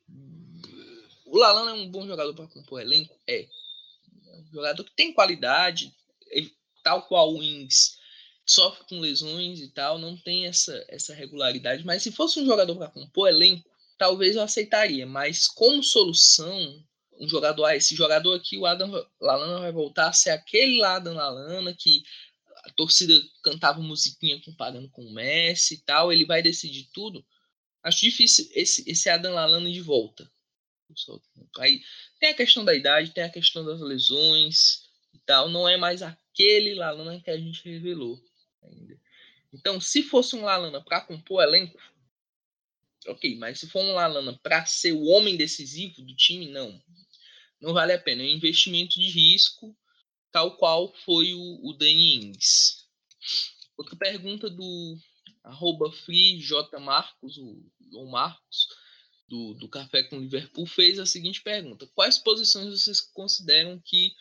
o 1.26 1.38
Lalana 1.38 1.72
é 1.72 1.74
um 1.74 1.90
bom 1.90 2.06
jogador 2.06 2.36
para 2.36 2.48
compor 2.48 2.80
elenco? 2.80 3.20
É. 3.26 3.42
é 3.42 4.38
um 4.38 4.54
jogador 4.54 4.84
que 4.84 4.96
tem 4.96 5.12
qualidade, 5.12 5.92
tal 6.84 7.08
qual 7.08 7.34
o 7.34 7.42
Ings 7.42 7.98
sofre 8.46 8.86
com 8.88 9.00
lesões 9.00 9.60
e 9.60 9.70
tal, 9.70 9.98
não 9.98 10.16
tem 10.16 10.46
essa, 10.46 10.86
essa 10.88 11.16
regularidade. 11.16 11.84
Mas 11.84 12.04
se 12.04 12.12
fosse 12.12 12.40
um 12.40 12.46
jogador 12.46 12.76
para 12.76 12.92
compor 12.92 13.28
elenco, 13.28 13.73
talvez 14.04 14.36
eu 14.36 14.42
aceitaria. 14.42 15.06
Mas 15.06 15.48
como 15.48 15.82
solução, 15.82 16.84
um 17.18 17.28
jogador, 17.28 17.64
ah, 17.64 17.76
esse 17.76 17.96
jogador 17.96 18.34
aqui, 18.34 18.58
o 18.58 18.66
Adam 18.66 18.92
Lalana 19.20 19.62
vai 19.62 19.72
voltar 19.72 20.10
a 20.10 20.14
ser 20.14 20.32
aquele 20.32 20.84
Adam 20.84 21.14
Lalana 21.14 21.74
que 21.74 22.04
a 22.66 22.72
torcida 22.74 23.14
cantava 23.42 23.80
musiquinha 23.80 24.42
comparando 24.42 24.90
com 24.90 25.06
o 25.06 25.14
Messi 25.14 25.76
e 25.76 25.78
tal, 25.78 26.12
ele 26.12 26.26
vai 26.26 26.42
decidir 26.42 26.90
tudo. 26.94 27.26
Acho 27.82 28.02
difícil 28.02 28.50
esse, 28.52 28.84
esse 28.90 29.10
Adam 29.10 29.34
Lalana 29.34 29.72
de 29.72 29.80
volta. 29.80 30.30
Aí 31.60 31.82
tem 32.20 32.30
a 32.30 32.36
questão 32.36 32.66
da 32.66 32.76
idade, 32.76 33.12
tem 33.12 33.24
a 33.24 33.30
questão 33.30 33.64
das 33.64 33.80
lesões 33.80 34.84
e 35.14 35.20
tal. 35.20 35.48
Não 35.48 35.68
é 35.68 35.78
mais 35.78 36.02
aquele 36.02 36.76
Lalana 36.76 37.22
que 37.22 37.32
a 37.32 37.38
gente 37.38 37.64
revelou 37.70 38.22
ainda. 38.62 39.00
Então, 39.54 39.80
se 39.80 40.04
fosse 40.04 40.36
um 40.36 40.44
Lalana 40.44 40.82
para 40.82 41.00
compor 41.00 41.42
elenco, 41.42 41.80
ok. 43.08 43.36
Mas 43.38 43.60
se 43.60 43.68
for 43.68 43.84
um 43.84 43.94
Lalana 43.94 44.38
para 44.42 44.66
ser 44.66 44.94
o 44.94 45.06
homem 45.06 45.36
decisivo 45.36 46.02
do 46.02 46.16
time, 46.16 46.48
não 46.48 46.82
não 47.62 47.74
vale 47.74 47.94
a 47.94 48.00
pena. 48.00 48.22
É 48.22 48.26
um 48.26 48.36
investimento 48.36 49.00
de 49.00 49.10
risco, 49.10 49.76
tal 50.32 50.58
qual 50.58 50.94
foi 51.06 51.34
o, 51.34 51.60
o 51.64 51.74
Dani 51.74 52.16
Ings. 52.16 52.84
Outra 53.78 53.96
pergunta 53.96 54.50
do 54.50 54.98
arroba 55.44 55.92
Marcos, 56.82 57.38
o 57.38 57.64
João 57.90 58.08
Marcos, 58.08 58.68
do, 59.28 59.54
do 59.56 59.70
Café 59.70 60.04
com 60.04 60.20
Liverpool, 60.20 60.66
fez 60.66 61.00
a 61.00 61.06
seguinte 61.06 61.42
pergunta. 61.42 61.90
Quais 61.96 62.18
posições 62.18 62.70
vocês 62.70 63.00
consideram 63.00 63.82
que 63.86 64.14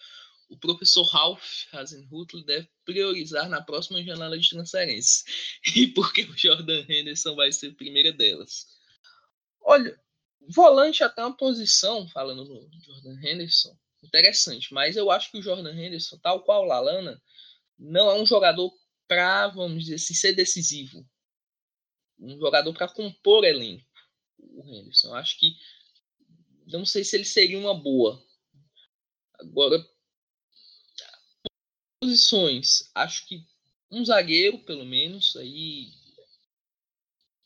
o 0.52 0.58
professor 0.58 1.04
Ralph 1.04 1.64
Hasenhutl 1.72 2.42
deve 2.42 2.68
priorizar 2.84 3.48
na 3.48 3.62
próxima 3.62 4.02
janela 4.02 4.38
de 4.38 4.48
transferências? 4.48 5.24
E 5.74 5.86
por 5.88 6.12
que 6.12 6.22
o 6.22 6.36
Jordan 6.36 6.84
Henderson 6.88 7.34
vai 7.34 7.50
ser 7.50 7.68
a 7.68 7.74
primeira 7.74 8.12
delas? 8.12 8.66
Olha, 9.60 9.98
Volante 10.48 11.04
até 11.04 11.24
uma 11.24 11.36
posição, 11.36 12.08
falando 12.08 12.44
no 12.44 12.68
Jordan 12.80 13.18
Henderson, 13.22 13.76
interessante, 14.02 14.74
mas 14.74 14.96
eu 14.96 15.10
acho 15.10 15.30
que 15.30 15.38
o 15.38 15.42
Jordan 15.42 15.72
Henderson, 15.72 16.18
tal 16.18 16.42
qual 16.42 16.62
o 16.62 16.66
Lalana, 16.66 17.22
não 17.78 18.10
é 18.10 18.20
um 18.20 18.26
jogador 18.26 18.72
para, 19.06 19.48
vamos 19.48 19.84
dizer 19.84 19.96
assim, 19.96 20.14
ser 20.14 20.32
decisivo. 20.32 21.06
Um 22.18 22.38
jogador 22.38 22.72
para 22.72 22.88
compor 22.88 23.44
elenco, 23.44 23.86
o 24.38 24.66
Henderson. 24.66 25.08
Eu 25.08 25.14
acho 25.14 25.38
que. 25.38 25.56
Não 26.66 26.84
sei 26.84 27.04
se 27.04 27.16
ele 27.16 27.24
seria 27.24 27.58
uma 27.58 27.74
boa. 27.74 28.22
Agora, 29.34 29.84
posições, 32.02 32.90
acho 32.96 33.24
que 33.28 33.46
um 33.88 34.04
zagueiro, 34.04 34.58
pelo 34.58 34.84
menos, 34.84 35.36
aí. 35.36 35.92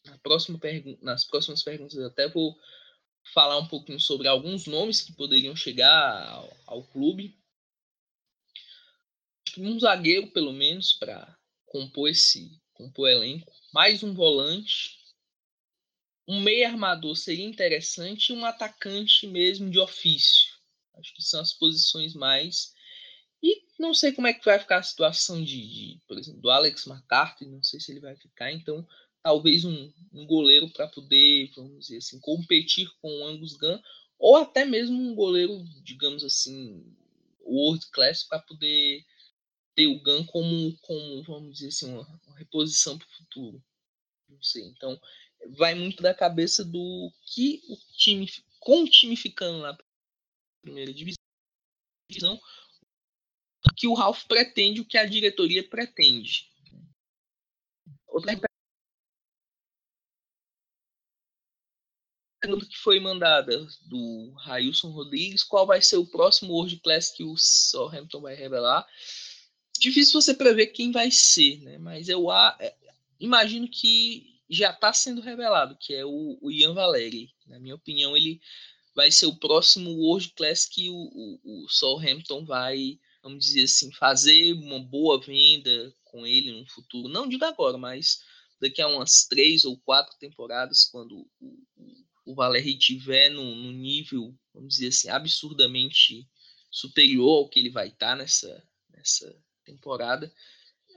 Na 0.06 0.16
próxima 0.18 0.58
nas 1.02 1.24
próximas 1.24 1.62
perguntas 1.62 1.96
eu 1.96 2.06
até 2.06 2.28
vou 2.28 2.56
falar 3.34 3.58
um 3.58 3.66
pouquinho 3.66 4.00
sobre 4.00 4.28
alguns 4.28 4.66
nomes 4.66 5.02
que 5.02 5.12
poderiam 5.12 5.54
chegar 5.54 6.28
ao, 6.28 6.56
ao 6.64 6.82
clube. 6.84 7.36
Um 9.58 9.78
zagueiro, 9.78 10.28
pelo 10.28 10.52
menos, 10.52 10.92
para 10.92 11.36
compor 11.66 12.08
esse 12.08 12.58
compor 12.72 13.10
elenco. 13.10 13.52
Mais 13.74 14.02
um 14.02 14.14
volante. 14.14 14.96
Um 16.26 16.40
meio 16.40 16.66
armador 16.66 17.14
seria 17.16 17.44
interessante 17.44 18.30
e 18.30 18.32
um 18.32 18.44
atacante 18.44 19.26
mesmo 19.26 19.68
de 19.70 19.78
ofício. 19.78 20.54
Acho 20.94 21.14
que 21.14 21.22
são 21.22 21.40
as 21.40 21.52
posições 21.52 22.14
mais. 22.14 22.75
E 23.46 23.62
não 23.78 23.94
sei 23.94 24.10
como 24.12 24.26
é 24.26 24.32
que 24.32 24.44
vai 24.44 24.58
ficar 24.58 24.78
a 24.78 24.82
situação 24.82 25.40
de, 25.40 25.68
de 25.68 26.00
por 26.08 26.18
exemplo, 26.18 26.40
do 26.40 26.50
Alex 26.50 26.84
McCarthy, 26.84 27.46
não 27.46 27.62
sei 27.62 27.78
se 27.78 27.92
ele 27.92 28.00
vai 28.00 28.16
ficar, 28.16 28.50
então 28.50 28.84
talvez 29.22 29.64
um, 29.64 29.92
um 30.12 30.26
goleiro 30.26 30.68
para 30.70 30.88
poder, 30.88 31.52
vamos 31.54 31.86
dizer 31.86 31.98
assim, 31.98 32.18
competir 32.18 32.90
com 33.00 33.08
o 33.08 33.24
Angus 33.24 33.56
Gunn, 33.56 33.78
ou 34.18 34.34
até 34.34 34.64
mesmo 34.64 35.00
um 35.00 35.14
goleiro, 35.14 35.64
digamos 35.84 36.24
assim, 36.24 36.84
world 37.40 37.86
class 37.92 38.24
para 38.24 38.40
poder 38.40 39.04
ter 39.76 39.86
o 39.86 40.00
Gunn 40.00 40.24
como, 40.26 40.76
como 40.78 41.22
vamos 41.22 41.54
dizer 41.54 41.68
assim, 41.68 41.92
uma, 41.92 42.20
uma 42.26 42.36
reposição 42.36 42.98
para 42.98 43.06
o 43.06 43.16
futuro. 43.16 43.64
Não 44.28 44.42
sei. 44.42 44.64
Então, 44.64 45.00
vai 45.50 45.76
muito 45.76 46.02
da 46.02 46.12
cabeça 46.12 46.64
do 46.64 47.12
que 47.22 47.62
o 47.68 47.76
time, 47.96 48.28
com 48.58 48.82
o 48.82 48.88
time 48.88 49.16
ficando 49.16 49.60
na 49.60 49.78
primeira 50.62 50.92
divisão, 50.92 52.40
que 53.76 53.86
o 53.86 53.94
Ralph 53.94 54.24
pretende, 54.24 54.80
o 54.80 54.84
que 54.84 54.98
a 54.98 55.06
diretoria 55.06 55.66
pretende. 55.66 56.48
Outra 58.06 58.38
pergunta 62.40 62.66
que 62.66 62.78
foi 62.78 63.00
mandada 63.00 63.66
do 63.82 64.32
Railson 64.38 64.90
Rodrigues, 64.90 65.42
qual 65.42 65.66
vai 65.66 65.82
ser 65.82 65.96
o 65.96 66.06
próximo 66.06 66.52
World 66.52 66.78
Class 66.80 67.10
que 67.10 67.24
o 67.24 67.36
Southampton 67.36 68.20
vai 68.20 68.34
revelar? 68.34 68.86
Difícil 69.78 70.20
você 70.20 70.32
prever 70.32 70.68
quem 70.68 70.92
vai 70.92 71.10
ser, 71.10 71.60
né? 71.62 71.78
Mas 71.78 72.08
eu 72.08 72.30
é, 72.32 72.74
imagino 73.18 73.68
que 73.68 74.40
já 74.48 74.70
está 74.70 74.92
sendo 74.92 75.20
revelado, 75.20 75.76
que 75.78 75.94
é 75.94 76.04
o, 76.04 76.38
o, 76.40 76.50
Ian 76.50 76.72
Valeri. 76.72 77.34
Na 77.46 77.58
minha 77.58 77.74
opinião, 77.74 78.16
ele 78.16 78.40
vai 78.94 79.10
ser 79.10 79.26
o 79.26 79.36
próximo 79.36 79.90
World 79.90 80.30
Class 80.36 80.66
que 80.66 80.88
o, 80.88 80.94
o, 81.44 81.66
o 81.66 82.44
vai, 82.44 82.98
vamos 83.26 83.44
dizer 83.44 83.64
assim, 83.64 83.92
fazer 83.92 84.52
uma 84.52 84.78
boa 84.78 85.20
venda 85.20 85.92
com 86.04 86.24
ele 86.24 86.52
no 86.52 86.64
futuro. 86.68 87.08
Não 87.08 87.28
digo 87.28 87.44
agora, 87.44 87.76
mas 87.76 88.20
daqui 88.60 88.80
a 88.80 88.86
umas 88.86 89.26
três 89.28 89.64
ou 89.64 89.76
quatro 89.80 90.16
temporadas, 90.18 90.84
quando 90.84 91.28
o, 91.40 91.58
o 92.24 92.34
Valéry 92.36 92.78
tiver 92.78 93.30
no, 93.30 93.54
no, 93.56 93.72
nível, 93.72 94.32
vamos 94.54 94.74
dizer 94.74 94.88
assim, 94.88 95.08
absurdamente 95.08 96.24
superior 96.70 97.38
ao 97.38 97.48
que 97.48 97.58
ele 97.58 97.70
vai 97.70 97.88
estar 97.88 98.10
tá 98.10 98.16
nessa, 98.16 98.68
nessa 98.90 99.36
temporada, 99.64 100.32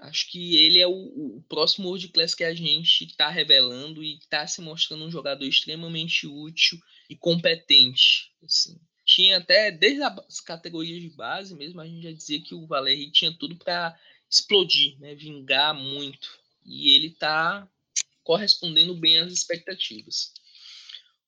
acho 0.02 0.30
que 0.32 0.56
ele 0.56 0.78
é 0.78 0.88
o, 0.88 1.38
o 1.38 1.44
próximo 1.50 1.88
World 1.88 2.10
Class 2.10 2.36
que 2.36 2.44
a 2.44 2.54
gente 2.54 3.06
está 3.06 3.30
revelando 3.30 4.04
e 4.04 4.20
está 4.20 4.46
se 4.46 4.62
mostrando 4.62 5.04
um 5.04 5.12
jogador 5.12 5.46
extremamente 5.46 6.28
útil 6.28 6.78
e 7.10 7.16
competente. 7.16 8.32
Assim. 8.44 8.80
Tinha 9.20 9.40
até, 9.40 9.70
desde 9.70 10.02
as 10.02 10.40
categorias 10.40 11.02
de 11.02 11.10
base 11.10 11.54
mesmo, 11.54 11.82
a 11.82 11.86
gente 11.86 12.04
já 12.04 12.12
dizia 12.14 12.42
que 12.42 12.56
o 12.56 12.66
Valéry 12.66 13.12
tinha 13.12 13.34
tudo 13.34 13.54
para 13.58 14.00
explodir, 14.30 14.98
né, 14.98 15.14
vingar 15.14 15.74
muito. 15.76 16.40
E 16.66 16.96
ele 16.96 17.08
está 17.08 17.70
correspondendo 18.24 18.96
bem 18.96 19.18
às 19.18 19.34
expectativas. 19.34 20.32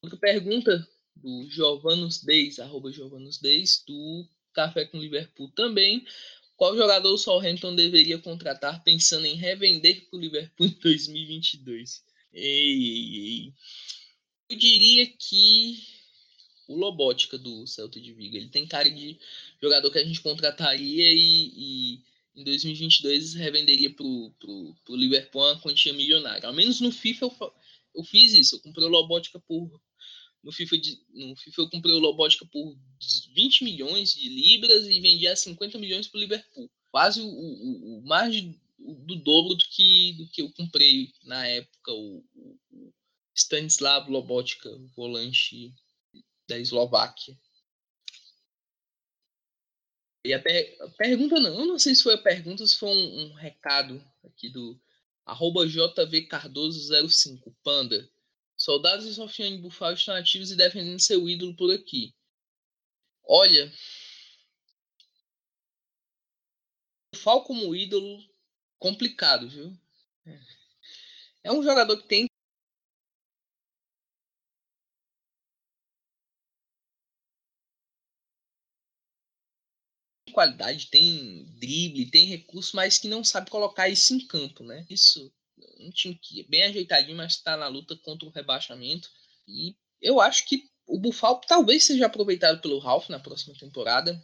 Outra 0.01 0.17
pergunta 0.17 0.87
do 1.17 1.49
Giovanus 1.49 2.23
Deis, 2.23 2.59
arroba 2.59 2.93
Giovanus 2.93 3.39
Deis, 3.39 3.83
do 3.85 4.25
Café 4.53 4.85
com 4.85 4.97
Liverpool 4.97 5.51
também. 5.51 6.07
Qual 6.55 6.77
jogador 6.77 7.13
o 7.13 7.17
Southampton 7.17 7.75
deveria 7.75 8.17
contratar 8.17 8.81
pensando 8.85 9.25
em 9.25 9.35
revender 9.35 10.07
para 10.09 10.17
o 10.17 10.21
Liverpool 10.21 10.67
em 10.67 10.79
2022? 10.81 12.05
Ei, 12.31 12.45
ei, 12.45 13.15
ei. 13.17 13.53
Eu 14.49 14.57
diria 14.57 15.07
que 15.07 16.00
o 16.71 16.77
Lobótica 16.77 17.37
do 17.37 17.67
Celta 17.67 17.99
de 17.99 18.13
Vigo. 18.13 18.35
Ele 18.35 18.49
tem 18.49 18.65
cara 18.65 18.89
de 18.89 19.19
jogador 19.61 19.91
que 19.91 19.99
a 19.99 20.03
gente 20.03 20.21
contrataria 20.21 21.11
e, 21.13 21.51
e 21.55 22.03
em 22.35 22.43
2022 22.43 23.33
revenderia 23.35 23.89
para 23.89 24.05
o 24.05 24.35
Liverpool 24.89 25.41
uma 25.41 25.59
quantia 25.59 25.93
milionária. 25.93 26.47
Ao 26.47 26.53
menos 26.53 26.79
no 26.79 26.91
FIFA 26.91 27.25
eu, 27.25 27.53
eu 27.95 28.03
fiz 28.03 28.33
isso. 28.33 28.55
Eu 28.55 28.59
comprei 28.59 28.85
o 28.85 28.89
Lobótica 28.89 29.39
por 29.39 29.69
no 30.43 30.51
FIFA, 30.51 30.77
de, 30.77 30.99
no 31.13 31.35
FIFA 31.35 31.61
eu 31.61 31.69
comprei 31.69 31.93
o 31.93 31.99
Lobótica 31.99 32.45
por 32.45 32.75
20 33.35 33.63
milhões 33.63 34.13
de 34.13 34.27
libras 34.27 34.87
e 34.87 34.99
vendi 34.99 35.27
a 35.27 35.35
50 35.35 35.77
milhões 35.77 36.07
para 36.07 36.17
o 36.17 36.21
Liverpool. 36.21 36.69
Quase 36.89 37.21
o, 37.21 37.27
o, 37.27 37.99
o 37.99 38.07
mais 38.07 38.41
do 38.79 39.15
dobro 39.17 39.55
do 39.55 39.63
que, 39.65 40.13
do 40.13 40.27
que 40.27 40.41
eu 40.41 40.51
comprei 40.51 41.13
na 41.23 41.45
época 41.45 41.91
o, 41.93 42.23
o 42.71 42.93
Stanislav 43.35 44.09
Lobotka, 44.09 44.69
volante 44.95 45.73
da 46.51 46.59
Eslováquia. 46.59 47.39
E 50.25 50.33
a, 50.33 50.39
per, 50.39 50.77
pergunta 50.97 51.39
não, 51.39 51.65
não 51.65 51.79
sei 51.79 51.95
se 51.95 52.03
foi 52.03 52.13
a 52.13 52.21
pergunta, 52.21 52.67
se 52.67 52.77
foi 52.77 52.89
um, 52.89 53.23
um 53.23 53.33
recado 53.33 54.03
aqui 54.23 54.49
do 54.49 54.79
arroba 55.25 55.65
JVCardoso05, 55.65 57.55
Panda. 57.63 58.09
Soldados 58.57 59.07
de 59.07 59.15
Sofiane 59.15 59.57
Bufal 59.57 59.93
estão 59.93 60.13
ativos 60.13 60.51
e 60.51 60.55
defendendo 60.55 60.99
seu 60.99 61.27
ídolo 61.27 61.55
por 61.55 61.73
aqui. 61.73 62.13
Olha, 63.23 63.71
Fal 67.15 67.43
como 67.43 67.75
ídolo, 67.75 68.23
complicado, 68.77 69.49
viu? 69.49 69.73
É 71.43 71.51
um 71.51 71.63
jogador 71.63 71.97
que 71.97 72.07
tem 72.07 72.30
qualidade, 80.31 80.87
tem 80.87 81.45
drible, 81.59 82.09
tem 82.09 82.25
recurso, 82.25 82.75
mas 82.75 82.97
que 82.97 83.07
não 83.07 83.23
sabe 83.23 83.49
colocar 83.49 83.89
isso 83.89 84.13
em 84.13 84.25
campo, 84.25 84.63
né? 84.63 84.85
Isso 84.89 85.31
um 85.79 85.89
time 85.89 86.15
que 86.21 86.41
é 86.41 86.43
bem 86.43 86.63
ajeitadinho, 86.63 87.17
mas 87.17 87.33
está 87.33 87.57
na 87.57 87.67
luta 87.67 87.95
contra 87.97 88.27
o 88.27 88.31
rebaixamento. 88.31 89.09
E 89.47 89.75
eu 90.01 90.19
acho 90.19 90.45
que 90.45 90.69
o 90.85 90.99
Buffalo 90.99 91.41
talvez 91.47 91.85
seja 91.85 92.05
aproveitado 92.05 92.61
pelo 92.61 92.79
Ralph 92.79 93.09
na 93.09 93.19
próxima 93.19 93.55
temporada. 93.57 94.21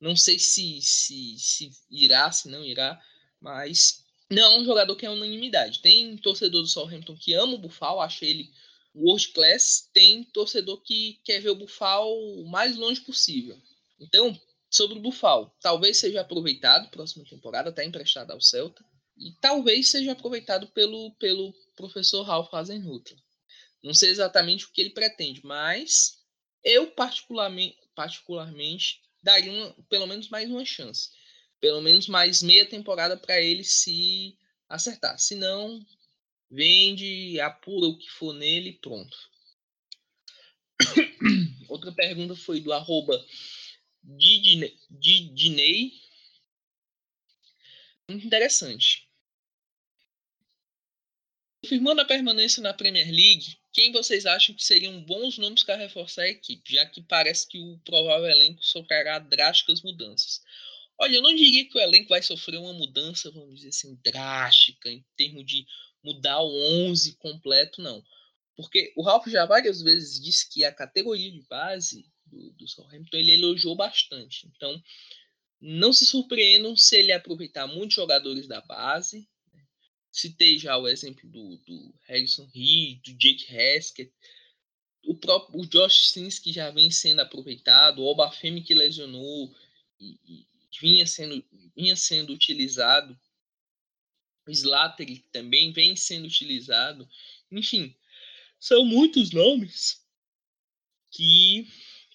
Não 0.00 0.16
sei 0.16 0.38
se, 0.38 0.80
se, 0.82 1.38
se 1.38 1.70
irá, 1.90 2.30
se 2.30 2.48
não 2.48 2.64
irá, 2.64 3.00
mas 3.40 4.04
não 4.30 4.54
é 4.54 4.58
um 4.58 4.64
jogador 4.64 4.96
que 4.96 5.06
é 5.06 5.10
unanimidade. 5.10 5.80
Tem 5.80 6.16
torcedor 6.18 6.62
do 6.62 6.68
Southampton 6.68 7.16
que 7.16 7.32
ama 7.34 7.54
o 7.54 7.58
Buffalo, 7.58 8.00
acha 8.00 8.24
ele 8.24 8.50
world 8.94 9.28
class. 9.28 9.88
Tem 9.92 10.24
torcedor 10.24 10.82
que 10.82 11.20
quer 11.24 11.40
ver 11.40 11.50
o 11.50 11.56
Buffalo 11.56 12.42
o 12.42 12.48
mais 12.48 12.76
longe 12.76 13.00
possível. 13.00 13.58
Então, 13.98 14.38
sobre 14.74 14.98
o 14.98 15.00
Buffalo, 15.00 15.54
talvez 15.60 15.98
seja 15.98 16.22
aproveitado 16.22 16.90
próxima 16.90 17.24
temporada, 17.24 17.70
está 17.70 17.84
emprestado 17.84 18.32
ao 18.32 18.40
Celta. 18.40 18.84
E 19.16 19.30
talvez 19.40 19.88
seja 19.88 20.10
aproveitado 20.10 20.66
pelo, 20.72 21.12
pelo 21.12 21.54
professor 21.76 22.24
Ralph 22.24 22.52
Hasenhuttl. 22.52 23.14
Não 23.80 23.94
sei 23.94 24.10
exatamente 24.10 24.64
o 24.64 24.72
que 24.72 24.80
ele 24.80 24.90
pretende, 24.90 25.40
mas 25.44 26.18
eu 26.64 26.90
particularmente, 26.90 27.78
particularmente 27.94 29.00
daria 29.22 29.52
uma, 29.52 29.72
pelo 29.88 30.08
menos 30.08 30.28
mais 30.28 30.50
uma 30.50 30.64
chance. 30.64 31.10
Pelo 31.60 31.80
menos 31.80 32.08
mais 32.08 32.42
meia 32.42 32.68
temporada 32.68 33.16
para 33.16 33.40
ele 33.40 33.62
se 33.62 34.36
acertar. 34.68 35.16
Se 35.20 35.36
não, 35.36 35.86
vende, 36.50 37.38
apura 37.38 37.86
o 37.86 37.96
que 37.96 38.10
for 38.10 38.34
nele 38.34 38.72
pronto. 38.82 39.16
Outra 41.68 41.92
pergunta 41.92 42.34
foi 42.34 42.58
do 42.58 42.72
arroba 42.72 43.24
Didney. 44.04 45.92
Muito 48.08 48.26
interessante. 48.26 49.08
Confirmando 51.62 52.02
a 52.02 52.04
permanência 52.04 52.62
na 52.62 52.74
Premier 52.74 53.06
League, 53.06 53.56
quem 53.72 53.90
vocês 53.90 54.26
acham 54.26 54.54
que 54.54 54.62
seriam 54.62 55.02
bons 55.02 55.38
nomes 55.38 55.64
para 55.64 55.76
reforçar 55.76 56.22
a 56.22 56.28
equipe, 56.28 56.74
já 56.74 56.84
que 56.84 57.02
parece 57.02 57.48
que 57.48 57.58
o 57.58 57.78
provável 57.78 58.28
elenco 58.28 58.62
sofrerá 58.62 59.18
drásticas 59.18 59.80
mudanças? 59.82 60.42
Olha, 60.98 61.16
eu 61.16 61.22
não 61.22 61.34
diria 61.34 61.66
que 61.66 61.76
o 61.76 61.80
elenco 61.80 62.10
vai 62.10 62.22
sofrer 62.22 62.58
uma 62.58 62.74
mudança, 62.74 63.30
vamos 63.30 63.56
dizer 63.56 63.70
assim, 63.70 63.98
drástica, 64.04 64.90
em 64.90 65.04
termos 65.16 65.46
de 65.46 65.66
mudar 66.04 66.40
o 66.40 66.88
11 66.88 67.16
completo, 67.16 67.80
não. 67.80 68.04
Porque 68.54 68.92
o 68.94 69.02
Ralf 69.02 69.26
já 69.26 69.46
várias 69.46 69.80
vezes 69.80 70.22
disse 70.22 70.48
que 70.48 70.64
a 70.64 70.72
categoria 70.72 71.32
de 71.32 71.42
base 71.48 72.06
do, 72.34 72.50
do 72.50 72.68
Southampton 72.68 73.16
ele 73.16 73.32
elogiou 73.32 73.76
bastante. 73.76 74.46
Então, 74.48 74.82
não 75.60 75.92
se 75.92 76.04
surpreendam 76.04 76.76
se 76.76 76.96
ele 76.96 77.12
aproveitar 77.12 77.66
muitos 77.66 77.94
jogadores 77.94 78.46
da 78.46 78.60
base 78.60 79.26
Citei 80.14 80.60
já 80.60 80.78
o 80.78 80.86
exemplo 80.86 81.28
do, 81.28 81.56
do 81.66 81.92
Harrison 82.06 82.48
Reed, 82.54 83.02
do 83.02 83.18
Jake 83.18 83.46
Haskett, 83.52 84.12
o 85.04 85.16
próprio 85.16 85.60
o 85.60 85.66
Josh 85.66 86.10
Sims 86.10 86.38
que 86.38 86.52
já 86.52 86.70
vem 86.70 86.88
sendo 86.88 87.18
aproveitado, 87.18 87.98
o 87.98 88.06
Obafemi 88.06 88.62
que 88.62 88.74
lesionou 88.74 89.52
e, 89.98 90.16
e, 90.24 90.46
vinha, 90.80 91.04
sendo, 91.04 91.44
vinha 91.74 91.96
sendo 91.96 92.32
utilizado, 92.32 93.18
o 94.46 94.52
Slattery 94.52 95.18
também 95.32 95.72
vem 95.72 95.96
sendo 95.96 96.26
utilizado. 96.26 97.08
Enfim, 97.50 97.92
são 98.60 98.84
muitos 98.84 99.32
nomes 99.32 100.00
que 101.10 101.66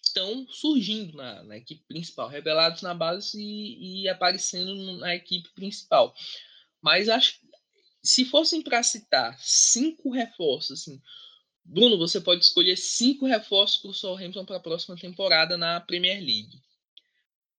estão 0.10 0.48
surgindo 0.50 1.16
na, 1.16 1.44
na, 1.44 1.58
equipe 1.58 1.84
principal, 1.88 2.28
revelados 2.28 2.82
na 2.82 2.94
base 2.94 3.42
e, 3.42 4.04
e 4.04 4.10
aparecendo 4.10 4.98
na 4.98 5.16
equipe 5.16 5.50
principal. 5.54 6.14
Mas 6.82 7.08
acho, 7.10 7.40
se 8.04 8.26
fossem 8.26 8.62
para 8.62 8.84
citar 8.84 9.38
cinco 9.42 10.12
reforços, 10.12 10.82
assim, 10.82 11.02
Bruno, 11.64 11.98
você 11.98 12.20
pode 12.20 12.44
escolher 12.44 12.76
cinco 12.78 13.26
reforços 13.26 13.78
para 13.78 13.92
o 13.92 13.94
Southampton 13.94 14.46
para 14.46 14.58
a 14.58 14.62
próxima 14.62 14.98
temporada 14.98 15.58
na 15.58 15.80
Premier 15.80 16.20
League. 16.20 16.60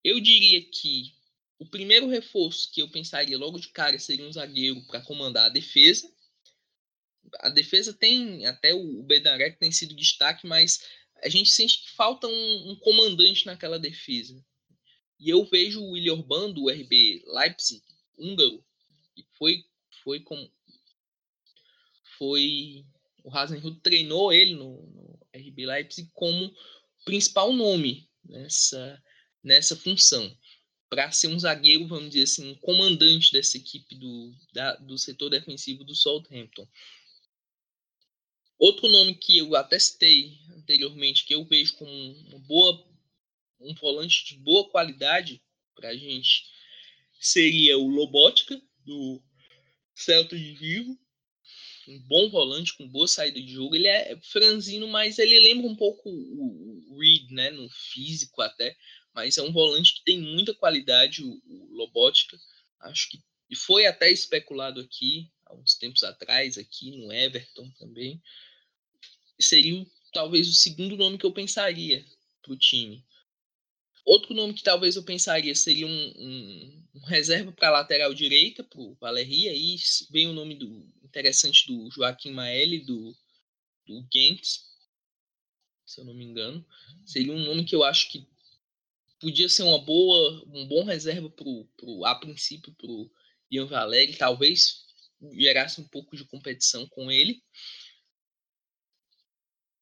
Eu 0.02 0.18
diria 0.18 0.60
que 0.62 1.12
o 1.58 1.66
primeiro 1.66 2.08
reforço 2.08 2.72
que 2.72 2.82
eu 2.82 2.88
pensaria 2.88 3.38
logo 3.38 3.60
de 3.60 3.68
cara 3.68 3.98
seria 3.98 4.26
um 4.26 4.32
zagueiro 4.32 4.84
para 4.86 5.02
comandar 5.02 5.46
a 5.46 5.50
defesa. 5.50 6.10
A 7.40 7.50
defesa 7.50 7.92
tem 7.92 8.46
até 8.46 8.74
o 8.74 9.02
Bedarek 9.02 9.58
tem 9.58 9.70
sido 9.70 9.94
destaque, 9.94 10.46
mas 10.46 10.80
a 11.22 11.28
gente 11.28 11.50
sente 11.50 11.82
que 11.82 11.90
falta 11.90 12.26
um, 12.26 12.70
um 12.70 12.76
comandante 12.76 13.46
naquela 13.46 13.78
defesa. 13.78 14.44
E 15.18 15.28
eu 15.28 15.44
vejo 15.44 15.80
o 15.80 15.90
William 15.90 16.14
Orban 16.14 16.50
do 16.52 16.70
RB 16.70 17.22
Leipzig, 17.26 17.82
húngaro, 18.18 18.64
que 19.14 19.26
foi 19.36 19.64
foi 20.02 20.20
como 20.20 20.50
foi 22.16 22.86
o 23.22 23.30
Hasenhut 23.30 23.80
treinou 23.80 24.32
ele 24.32 24.54
no, 24.54 24.86
no 24.86 25.18
RB 25.34 25.66
Leipzig 25.66 26.10
como 26.14 26.54
principal 27.04 27.52
nome 27.52 28.08
nessa 28.24 29.02
nessa 29.42 29.76
função 29.76 30.34
para 30.90 31.12
ser 31.12 31.28
um 31.28 31.38
zagueiro, 31.38 31.86
vamos 31.86 32.10
dizer 32.10 32.24
assim, 32.24 32.50
um 32.50 32.54
comandante 32.56 33.32
dessa 33.32 33.56
equipe 33.56 33.94
do, 33.94 34.34
da, 34.52 34.74
do 34.74 34.98
setor 34.98 35.30
defensivo 35.30 35.84
do 35.84 35.94
Southampton. 35.94 36.66
Outro 38.60 38.88
nome 38.88 39.14
que 39.14 39.38
eu 39.38 39.56
atestei 39.56 40.38
anteriormente, 40.54 41.24
que 41.24 41.34
eu 41.34 41.42
vejo 41.46 41.76
como 41.76 41.90
uma 41.90 42.38
boa, 42.40 42.86
um 43.58 43.74
volante 43.74 44.26
de 44.26 44.36
boa 44.36 44.68
qualidade 44.68 45.42
para 45.74 45.88
a 45.88 45.96
gente, 45.96 46.44
seria 47.18 47.78
o 47.78 47.88
Lobotka, 47.88 48.60
do 48.84 49.22
Celta 49.94 50.36
de 50.36 50.52
Vigo. 50.52 50.94
Um 51.88 51.98
bom 52.00 52.28
volante 52.28 52.76
com 52.76 52.86
boa 52.86 53.08
saída 53.08 53.40
de 53.40 53.50
jogo. 53.50 53.74
Ele 53.74 53.88
é 53.88 54.20
franzino, 54.24 54.86
mas 54.86 55.18
ele 55.18 55.40
lembra 55.40 55.66
um 55.66 55.74
pouco 55.74 56.10
o, 56.10 56.98
Reed, 57.00 57.30
né? 57.30 57.50
No 57.50 57.66
físico 57.70 58.42
até. 58.42 58.76
Mas 59.14 59.38
é 59.38 59.42
um 59.42 59.52
volante 59.52 59.94
que 59.94 60.04
tem 60.04 60.20
muita 60.20 60.52
qualidade, 60.52 61.24
o, 61.24 61.42
o 61.46 61.68
Lobotka. 61.72 62.38
Acho 62.80 63.08
que 63.08 63.18
foi 63.56 63.86
até 63.86 64.10
especulado 64.10 64.82
aqui, 64.82 65.30
há 65.46 65.54
uns 65.54 65.74
tempos 65.76 66.02
atrás, 66.02 66.58
aqui 66.58 66.90
no 66.90 67.10
Everton 67.10 67.70
também. 67.78 68.22
Seria 69.40 69.86
talvez 70.12 70.48
o 70.48 70.52
segundo 70.52 70.96
nome 70.96 71.18
que 71.18 71.26
eu 71.26 71.32
pensaria 71.32 72.04
para 72.42 72.52
o 72.52 72.56
time. 72.56 73.04
Outro 74.04 74.34
nome 74.34 74.54
que 74.54 74.62
talvez 74.62 74.96
eu 74.96 75.02
pensaria 75.02 75.54
seria 75.54 75.86
um, 75.86 76.12
um, 76.16 76.84
um 76.96 77.00
reserva 77.00 77.52
para 77.52 77.70
lateral 77.70 78.12
direita, 78.14 78.64
para 78.64 78.80
o 78.80 78.94
Valéry. 78.94 79.48
Aí 79.48 79.76
vem 80.10 80.26
o 80.26 80.32
nome 80.32 80.54
do 80.54 80.86
interessante 81.04 81.66
do 81.66 81.90
Joaquim 81.90 82.32
Maeli, 82.32 82.80
do, 82.80 83.14
do 83.86 84.06
Gent, 84.12 84.42
se 85.84 86.00
eu 86.00 86.04
não 86.04 86.14
me 86.14 86.24
engano. 86.24 86.64
Seria 87.04 87.32
um 87.32 87.44
nome 87.44 87.64
que 87.64 87.74
eu 87.74 87.84
acho 87.84 88.10
que 88.10 88.26
podia 89.20 89.48
ser 89.48 89.64
uma 89.64 89.78
boa, 89.78 90.44
um 90.52 90.66
bom 90.66 90.82
reserva 90.82 91.28
pro, 91.28 91.66
pro, 91.76 92.04
a 92.04 92.14
princípio 92.14 92.72
para 92.74 92.90
o 92.90 93.10
Ian 93.50 93.66
Valéry. 93.66 94.16
Talvez 94.16 94.86
gerasse 95.32 95.80
um 95.80 95.86
pouco 95.86 96.16
de 96.16 96.24
competição 96.24 96.86
com 96.88 97.10
ele. 97.10 97.42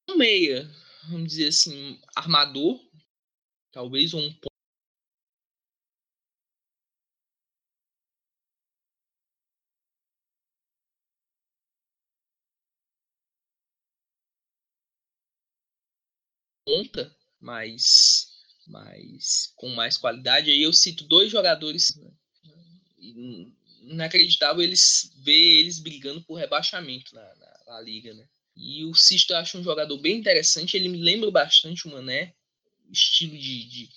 Um 0.09 0.17
meia, 0.17 0.67
vamos 1.07 1.29
dizer 1.29 1.49
assim, 1.49 2.01
armador, 2.15 2.79
talvez 3.71 4.11
um 4.15 4.33
ponta, 16.65 17.15
mas, 17.39 18.31
mas 18.65 19.53
com 19.55 19.69
mais 19.69 19.95
qualidade. 19.95 20.49
Aí 20.49 20.63
eu 20.63 20.73
cito 20.73 21.03
dois 21.03 21.31
jogadores 21.31 21.95
né, 21.97 22.11
inacreditável 23.83 24.63
eles 24.63 25.11
ver 25.23 25.59
eles 25.59 25.79
brigando 25.79 26.23
por 26.23 26.33
rebaixamento 26.33 27.13
na, 27.13 27.21
na, 27.35 27.63
na, 27.67 27.81
liga, 27.81 28.11
né? 28.15 28.27
E 28.59 28.83
o 28.83 28.93
Sisto 28.93 29.31
eu 29.31 29.37
acho 29.37 29.57
um 29.57 29.63
jogador 29.63 29.97
bem 29.97 30.17
interessante. 30.17 30.75
Ele 30.75 30.89
me 30.89 30.97
lembra 30.97 31.31
bastante 31.31 31.87
o 31.87 31.91
Mané, 31.91 32.33
estilo 32.91 33.37
de, 33.37 33.63
de 33.63 33.89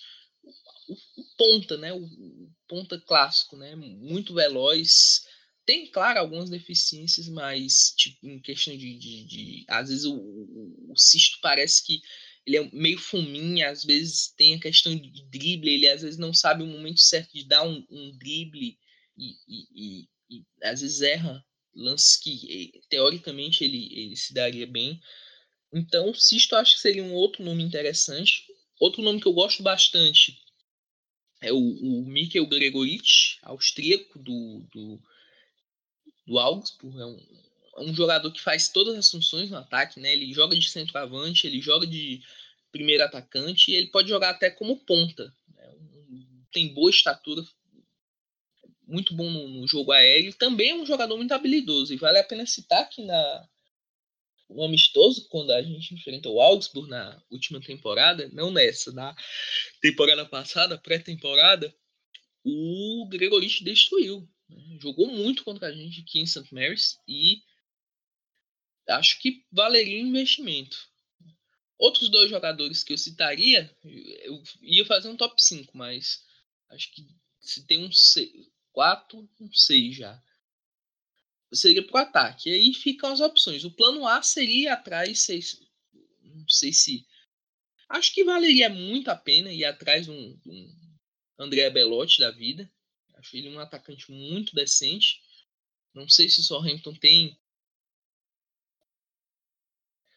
o, 0.87 0.93
o, 0.93 1.25
ponta, 1.37 1.77
né? 1.77 1.91
O, 1.91 2.03
o, 2.05 2.51
ponta 2.65 2.97
clássico, 2.99 3.57
né? 3.57 3.75
Muito 3.75 4.33
veloz. 4.33 5.25
Tem, 5.65 5.85
claro, 5.87 6.19
algumas 6.19 6.49
deficiências, 6.49 7.27
mas 7.27 7.93
tipo, 7.97 8.27
em 8.27 8.39
questão 8.39 8.75
de, 8.75 8.97
de, 8.97 9.23
de 9.25 9.65
às 9.67 9.89
vezes 9.89 10.05
o, 10.05 10.15
o, 10.15 10.91
o 10.93 10.97
Cisto 10.97 11.39
parece 11.41 11.85
que 11.85 12.01
ele 12.45 12.57
é 12.57 12.69
meio 12.73 12.97
fominha, 12.97 13.69
às 13.69 13.83
vezes 13.83 14.33
tem 14.35 14.55
a 14.55 14.59
questão 14.59 14.95
de 14.95 15.23
drible, 15.25 15.73
ele 15.73 15.89
às 15.89 16.01
vezes 16.01 16.17
não 16.17 16.33
sabe 16.33 16.63
o 16.63 16.67
momento 16.67 16.99
certo 16.99 17.33
de 17.33 17.45
dar 17.45 17.63
um, 17.63 17.85
um 17.89 18.17
drible 18.17 18.77
e, 19.17 19.35
e, 19.47 19.67
e, 19.75 20.09
e, 20.29 20.45
às 20.61 20.81
vezes 20.81 21.01
erra 21.01 21.45
lances 21.75 22.17
que 22.17 22.73
eh, 22.75 22.79
teoricamente 22.89 23.63
ele, 23.63 23.89
ele 23.91 24.15
se 24.15 24.33
daria 24.33 24.67
bem. 24.67 25.01
Então, 25.71 26.13
Sisto 26.13 26.55
acho 26.55 26.75
que 26.75 26.81
seria 26.81 27.03
um 27.03 27.13
outro 27.13 27.43
nome 27.43 27.63
interessante. 27.63 28.45
Outro 28.79 29.01
nome 29.01 29.19
que 29.19 29.27
eu 29.27 29.33
gosto 29.33 29.63
bastante 29.63 30.39
é 31.41 31.51
o, 31.51 31.57
o 31.57 32.05
Mikkel 32.05 32.45
Gregorich, 32.45 33.37
austríaco 33.41 34.17
do, 34.19 34.65
do, 34.71 35.01
do 36.25 36.39
Augsburg. 36.39 36.99
É 36.99 37.05
um, 37.05 37.17
é 37.77 37.81
um 37.81 37.93
jogador 37.93 38.31
que 38.31 38.41
faz 38.41 38.69
todas 38.69 38.95
as 38.95 39.09
funções 39.09 39.49
no 39.49 39.57
ataque, 39.57 39.99
né? 39.99 40.13
Ele 40.13 40.33
joga 40.33 40.57
de 40.57 40.69
centroavante, 40.69 41.47
ele 41.47 41.61
joga 41.61 41.85
de 41.85 42.21
primeiro 42.71 43.03
atacante 43.03 43.71
e 43.71 43.75
ele 43.75 43.87
pode 43.87 44.09
jogar 44.09 44.29
até 44.31 44.49
como 44.49 44.79
ponta. 44.85 45.33
Né? 45.55 45.75
Tem 46.51 46.73
boa 46.73 46.89
estatura, 46.89 47.43
muito 48.87 49.13
bom 49.15 49.29
no, 49.29 49.67
jogo 49.67 49.91
aéreo. 49.91 50.33
Também 50.33 50.71
é 50.71 50.75
um 50.75 50.85
jogador 50.85 51.17
muito 51.17 51.33
habilidoso 51.33 51.93
e 51.93 51.97
vale 51.97 52.19
a 52.19 52.23
pena 52.23 52.45
citar 52.45 52.87
que 52.89 53.03
na 53.03 53.49
um 54.49 54.63
amistoso 54.63 55.27
quando 55.29 55.51
a 55.51 55.61
gente 55.63 55.95
enfrentou 55.95 56.35
o 56.35 56.41
Augsburg 56.41 56.89
na 56.89 57.21
última 57.31 57.59
temporada, 57.59 58.29
não 58.33 58.51
nessa, 58.51 58.91
na 58.91 59.15
temporada 59.81 60.25
passada, 60.25 60.77
pré-temporada, 60.77 61.73
o 62.43 63.07
Gregorich 63.09 63.63
destruiu. 63.63 64.29
Né? 64.47 64.77
Jogou 64.79 65.07
muito 65.07 65.43
contra 65.43 65.67
a 65.67 65.71
gente 65.71 66.01
aqui 66.01 66.19
em 66.19 66.25
St. 66.25 66.53
Mary's 66.53 66.99
e 67.07 67.41
acho 68.89 69.19
que 69.19 69.43
valeria 69.51 69.99
investimento. 69.99 70.77
Outros 71.77 72.09
dois 72.09 72.29
jogadores 72.29 72.83
que 72.83 72.93
eu 72.93 72.97
citaria, 72.97 73.75
eu 73.83 74.43
ia 74.61 74.85
fazer 74.85 75.09
um 75.09 75.17
top 75.17 75.41
5, 75.41 75.75
mas 75.75 76.23
acho 76.69 76.91
que 76.93 77.07
se 77.41 77.65
tem 77.65 77.83
um 77.83 77.91
4, 78.73 79.29
um 79.39 79.53
6 79.53 79.95
já 79.95 80.21
seria 81.55 81.85
para 81.85 81.95
o 81.95 82.03
ataque. 82.03 82.49
E 82.49 82.53
aí 82.53 82.73
ficam 82.73 83.11
as 83.11 83.21
opções. 83.21 83.63
O 83.63 83.71
plano 83.71 84.07
A 84.07 84.21
seria 84.21 84.73
atrás, 84.73 85.21
sei, 85.21 85.39
não 86.21 86.47
sei 86.47 86.73
se. 86.73 87.05
Acho 87.87 88.13
que 88.13 88.23
valeria 88.23 88.69
muito 88.69 89.09
a 89.09 89.15
pena 89.15 89.51
ir 89.51 89.65
atrás 89.65 90.05
de 90.05 90.11
um, 90.11 90.37
de 90.37 90.49
um 90.49 90.75
André 91.37 91.69
Belotti 91.69 92.19
da 92.19 92.31
vida. 92.31 92.71
Acho 93.15 93.37
ele 93.37 93.49
um 93.49 93.59
atacante 93.59 94.11
muito 94.11 94.55
decente. 94.55 95.21
Não 95.93 96.09
sei 96.09 96.27
se 96.29 96.39
o 96.39 96.43
Southampton 96.43 96.95
tem. 96.95 97.37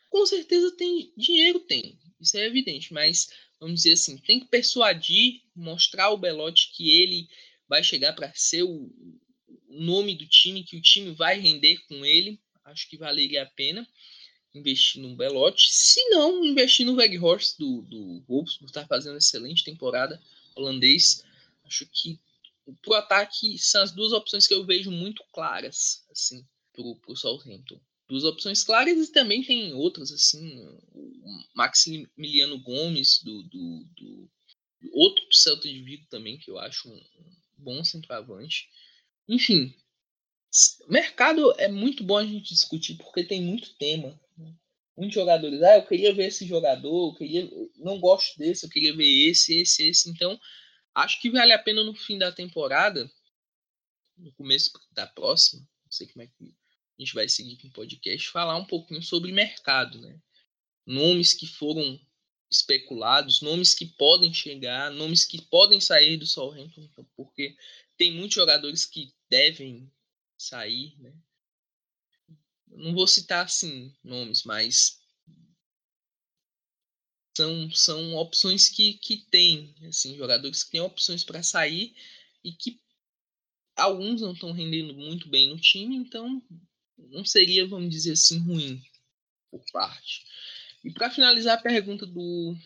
Com 0.09 0.25
certeza 0.25 0.75
tem 0.77 1.13
dinheiro, 1.17 1.61
tem. 1.61 1.99
Isso 2.19 2.37
é 2.39 2.47
evidente, 2.47 2.95
mas 2.95 3.31
vamos 3.61 3.83
dizer 3.83 3.93
assim, 3.93 4.17
tem 4.17 4.41
que 4.41 4.47
persuadir, 4.47 5.43
mostrar 5.55 6.05
ao 6.05 6.17
Belotti 6.17 6.73
que 6.73 6.91
ele 7.03 7.29
vai 7.69 7.83
chegar 7.83 8.13
para 8.15 8.33
ser 8.35 8.63
o, 8.63 8.91
nome 9.69 10.15
do 10.15 10.27
time, 10.27 10.65
que 10.65 10.77
o 10.77 10.83
time 10.83 11.13
vai 11.13 11.39
render 11.39 11.79
com 11.87 12.05
ele. 12.05 12.41
Acho 12.65 12.89
que 12.89 12.97
valeria 12.97 13.43
a 13.43 13.47
pena 13.47 13.87
investir 14.55 15.01
no 15.03 15.15
Belotti. 15.15 15.69
Se 15.71 16.03
não, 16.09 16.45
investir 16.45 16.87
no 16.87 16.95
Weghorst 16.95 17.59
do, 17.59 17.83
do 17.83 18.25
Wolfsburg, 18.27 18.71
está 18.71 18.87
fazendo 18.87 19.19
excelente 19.19 19.63
temporada 19.63 20.21
holandês. 20.55 21.23
Acho 21.65 21.87
que 21.87 22.19
pro 22.83 22.95
ataque 22.95 23.59
são 23.59 23.83
as 23.83 23.93
duas 23.93 24.13
opções 24.13 24.47
que 24.47 24.55
eu 24.55 24.65
vejo 24.65 24.91
muito 24.91 25.23
claras, 25.33 26.05
assim, 26.11 26.45
pro, 26.73 26.97
pro 26.97 27.17
Southampton. 27.17 27.79
Duas 28.09 28.25
opções 28.25 28.65
claras 28.65 29.09
e 29.09 29.13
também 29.13 29.43
tem 29.43 29.75
outras, 29.75 30.11
assim, 30.13 30.59
o 30.93 31.45
Maximiliano 31.55 32.59
Gomes 32.61 33.21
do, 33.23 33.43
do, 33.43 33.85
do 33.97 34.31
outro 34.93 35.25
do 35.27 35.35
Celta 35.35 35.69
de 35.69 35.83
Vigo 35.83 36.07
também, 36.09 36.39
que 36.39 36.51
eu 36.51 36.59
acho 36.59 36.89
um 36.89 37.01
bom 37.57 37.83
centroavante. 37.85 38.69
Enfim, 39.29 39.75
mercado 40.89 41.53
é 41.59 41.69
muito 41.69 42.05
bom 42.05 42.17
a 42.17 42.25
gente 42.25 42.55
discutir 42.55 42.97
porque 42.97 43.25
tem 43.25 43.43
muito 43.43 43.75
tema. 43.77 44.19
Né? 44.37 44.55
Muitos 44.97 45.15
jogadores, 45.15 45.63
ah, 45.63 45.77
eu 45.77 45.87
queria 45.87 46.15
ver 46.15 46.27
esse 46.27 46.47
jogador, 46.47 47.11
eu 47.11 47.15
queria, 47.15 47.51
não 47.77 48.01
gosto 48.01 48.39
desse, 48.39 48.65
eu 48.65 48.71
queria 48.71 48.97
ver 48.97 49.07
esse, 49.29 49.61
esse, 49.61 49.89
esse. 49.89 50.09
Então, 50.09 50.39
acho 50.95 51.21
que 51.21 51.31
vale 51.31 51.53
a 51.53 51.59
pena 51.59 51.85
no 51.85 51.95
fim 51.95 52.17
da 52.17 52.33
temporada, 52.33 53.11
no 54.17 54.33
começo 54.33 54.71
da 54.93 55.07
próxima, 55.07 55.61
não 55.61 55.93
sei 55.93 56.07
como 56.07 56.23
é 56.23 56.27
que 56.27 56.55
a 56.99 57.03
gente 57.03 57.15
vai 57.15 57.29
seguir 57.29 57.59
com 57.59 57.69
o 57.69 57.73
podcast, 57.73 58.29
falar 58.31 58.57
um 58.57 58.65
pouquinho 58.65 59.03
sobre 59.03 59.31
mercado, 59.33 60.01
né? 60.01 60.19
Nomes 60.87 61.35
que 61.35 61.47
foram 61.47 62.01
especulados, 62.51 63.41
nomes 63.41 63.75
que 63.75 63.87
podem 63.87 64.33
chegar, 64.33 64.91
nomes 64.91 65.25
que 65.25 65.43
podem 65.43 65.81
sair 65.81 66.17
do 66.17 66.27
Southampton, 66.27 66.89
porque 67.17 67.57
tem 67.97 68.13
muitos 68.13 68.35
jogadores 68.35 68.85
que 68.85 69.13
devem 69.29 69.91
sair, 70.39 70.95
né? 70.99 71.15
Não 72.69 72.95
vou 72.95 73.07
citar 73.07 73.45
assim 73.45 73.95
nomes, 74.05 74.43
mas 74.45 75.01
são, 77.37 77.71
são 77.71 78.15
opções 78.15 78.69
que, 78.69 78.95
que 78.95 79.19
tem, 79.31 79.75
assim, 79.87 80.17
jogadores 80.17 80.65
que 80.65 80.73
têm 80.73 80.81
opções 80.81 81.25
para 81.25 81.43
sair 81.43 81.95
e 82.43 82.53
que 82.53 82.81
alguns 83.77 84.23
não 84.23 84.33
estão 84.33 84.53
rendendo 84.53 84.95
muito 84.95 85.29
bem 85.29 85.51
no 85.51 85.61
time, 85.61 85.97
então 85.97 86.43
não 86.97 87.25
seria, 87.25 87.67
vamos 87.67 87.91
dizer 87.91 88.13
assim, 88.13 88.39
ruim 88.39 88.83
por 89.51 89.63
parte. 89.73 90.25
E 90.87 90.93
para 90.93 91.11
finalizar 91.11 91.59
a 91.59 91.61
pergunta 91.61 92.07
do 92.07 92.57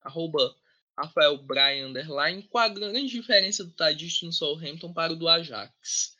arroba 0.00 0.56
Rafael 0.96 1.34
Underline, 1.84 2.44
qual 2.44 2.64
a 2.64 2.68
grande 2.68 3.08
diferença 3.08 3.64
do 3.64 3.72
Tadic 3.72 4.24
no 4.24 4.32
Southampton 4.32 4.92
para 4.92 5.12
o 5.12 5.16
do 5.16 5.26
Ajax? 5.26 6.16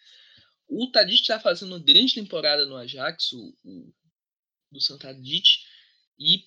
O 0.67 0.91
Tadic 0.91 1.21
está 1.21 1.39
fazendo 1.39 1.69
uma 1.69 1.79
grande 1.79 2.15
temporada 2.15 2.67
no 2.67 2.75
Ajax, 2.75 3.33
o, 3.33 3.57
o 3.65 3.95
do 4.73 4.81
Santadic, 4.81 5.61
e 6.19 6.43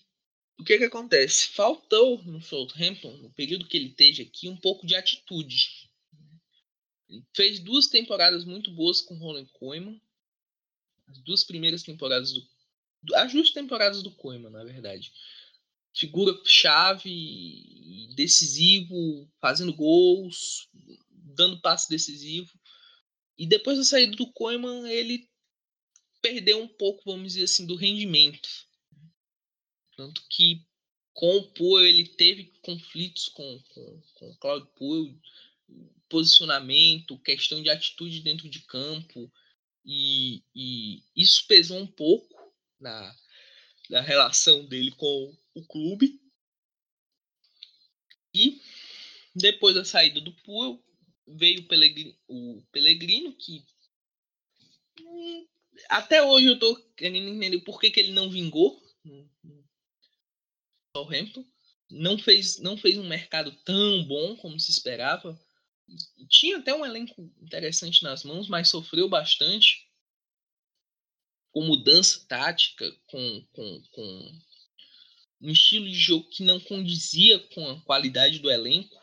o 0.60 0.66
que 0.66 0.78
que 0.78 0.84
acontece? 0.84 1.48
Faltou 1.48 2.22
no 2.26 2.42
Southampton, 2.42 3.16
no 3.20 3.32
período 3.32 3.70
que 3.70 3.78
ele 3.78 3.92
teve 3.92 4.24
aqui, 4.24 4.50
um 4.50 4.58
pouco 4.58 4.86
de 4.86 4.96
atitude. 4.96 5.90
Ele 7.08 7.26
fez 7.34 7.62
duas 7.62 7.88
temporadas 7.88 8.44
muito 8.44 8.70
boas 8.70 9.00
com 9.00 9.16
o 9.16 9.18
Roland 9.18 9.48
Koeman, 9.54 9.98
as 11.08 11.20
duas 11.20 11.46
primeiras 11.46 11.84
temporadas 11.84 12.34
do 12.34 12.46
as 13.16 13.32
duas 13.32 13.52
temporadas 13.52 14.04
do 14.04 14.12
Koeman, 14.12 14.50
na 14.50 14.64
verdade 14.64 15.12
figura 15.94 16.40
chave, 16.46 18.14
decisivo, 18.16 19.30
fazendo 19.42 19.74
gols, 19.74 20.70
dando 21.10 21.62
passe 21.62 21.90
decisivo. 21.90 22.52
E 23.38 23.46
depois 23.46 23.78
da 23.78 23.84
saída 23.84 24.16
do 24.16 24.32
Koeman, 24.32 24.90
ele 24.90 25.30
perdeu 26.22 26.62
um 26.62 26.68
pouco, 26.68 27.04
vamos 27.06 27.34
dizer 27.34 27.46
assim, 27.46 27.66
do 27.66 27.76
rendimento. 27.76 28.50
Tanto 29.96 30.24
que 30.30 30.66
com 31.14 31.38
o 31.38 31.52
Poel 31.52 31.86
ele 31.86 32.06
teve 32.06 32.46
conflitos 32.62 33.28
com, 33.28 33.62
com, 33.70 34.02
com 34.14 34.30
o 34.30 34.38
Claudio 34.38 34.68
Poel, 34.76 35.14
posicionamento, 36.08 37.20
questão 37.20 37.62
de 37.62 37.70
atitude 37.70 38.22
dentro 38.22 38.50
de 38.50 38.62
campo, 38.62 39.32
e, 39.86 40.44
e 40.56 41.04
isso 41.16 41.46
pesou 41.48 41.78
um 41.78 41.88
pouco 41.88 42.39
na, 42.80 43.16
na 43.90 44.02
relação 44.02 44.66
dele 44.66 44.92
com 44.92 45.38
o 45.54 45.66
clube. 45.66 46.20
E 48.34 48.62
depois 49.36 49.76
da 49.76 49.84
saída 49.84 50.22
do 50.22 50.34
Puel, 50.44 50.84
veio 51.28 51.62
o 51.62 51.68
Pellegrino, 51.68 52.16
o 52.28 52.64
Pellegrino 52.72 53.34
que 53.36 53.66
até 55.88 56.22
hoje 56.22 56.48
eu 56.48 56.60
tô 56.60 56.76
querendo 56.98 57.30
entender 57.30 57.60
por 57.60 57.80
que, 57.80 57.90
que 57.90 58.00
ele 58.00 58.12
não 58.12 58.30
vingou 58.30 58.82
Southampton. 60.96 61.46
Não 61.90 62.18
fez, 62.18 62.60
não 62.60 62.78
fez 62.78 62.98
um 62.98 63.08
mercado 63.08 63.52
tão 63.64 64.04
bom 64.04 64.36
como 64.38 64.60
se 64.60 64.72
esperava. 64.72 65.40
Tinha 66.30 66.58
até 66.58 66.74
um 66.74 66.86
elenco 66.86 67.22
interessante 67.42 68.04
nas 68.04 68.24
mãos, 68.24 68.48
mas 68.48 68.70
sofreu 68.70 69.10
bastante 69.10 69.89
com 71.52 71.66
mudança 71.66 72.26
tática, 72.28 72.90
com, 73.08 73.48
com, 73.52 73.84
com 73.92 74.40
um 75.42 75.50
estilo 75.50 75.86
de 75.86 75.96
jogo 75.96 76.30
que 76.30 76.44
não 76.44 76.60
condizia 76.60 77.40
com 77.40 77.70
a 77.70 77.82
qualidade 77.82 78.40
do 78.40 78.52
elenco. 78.52 79.00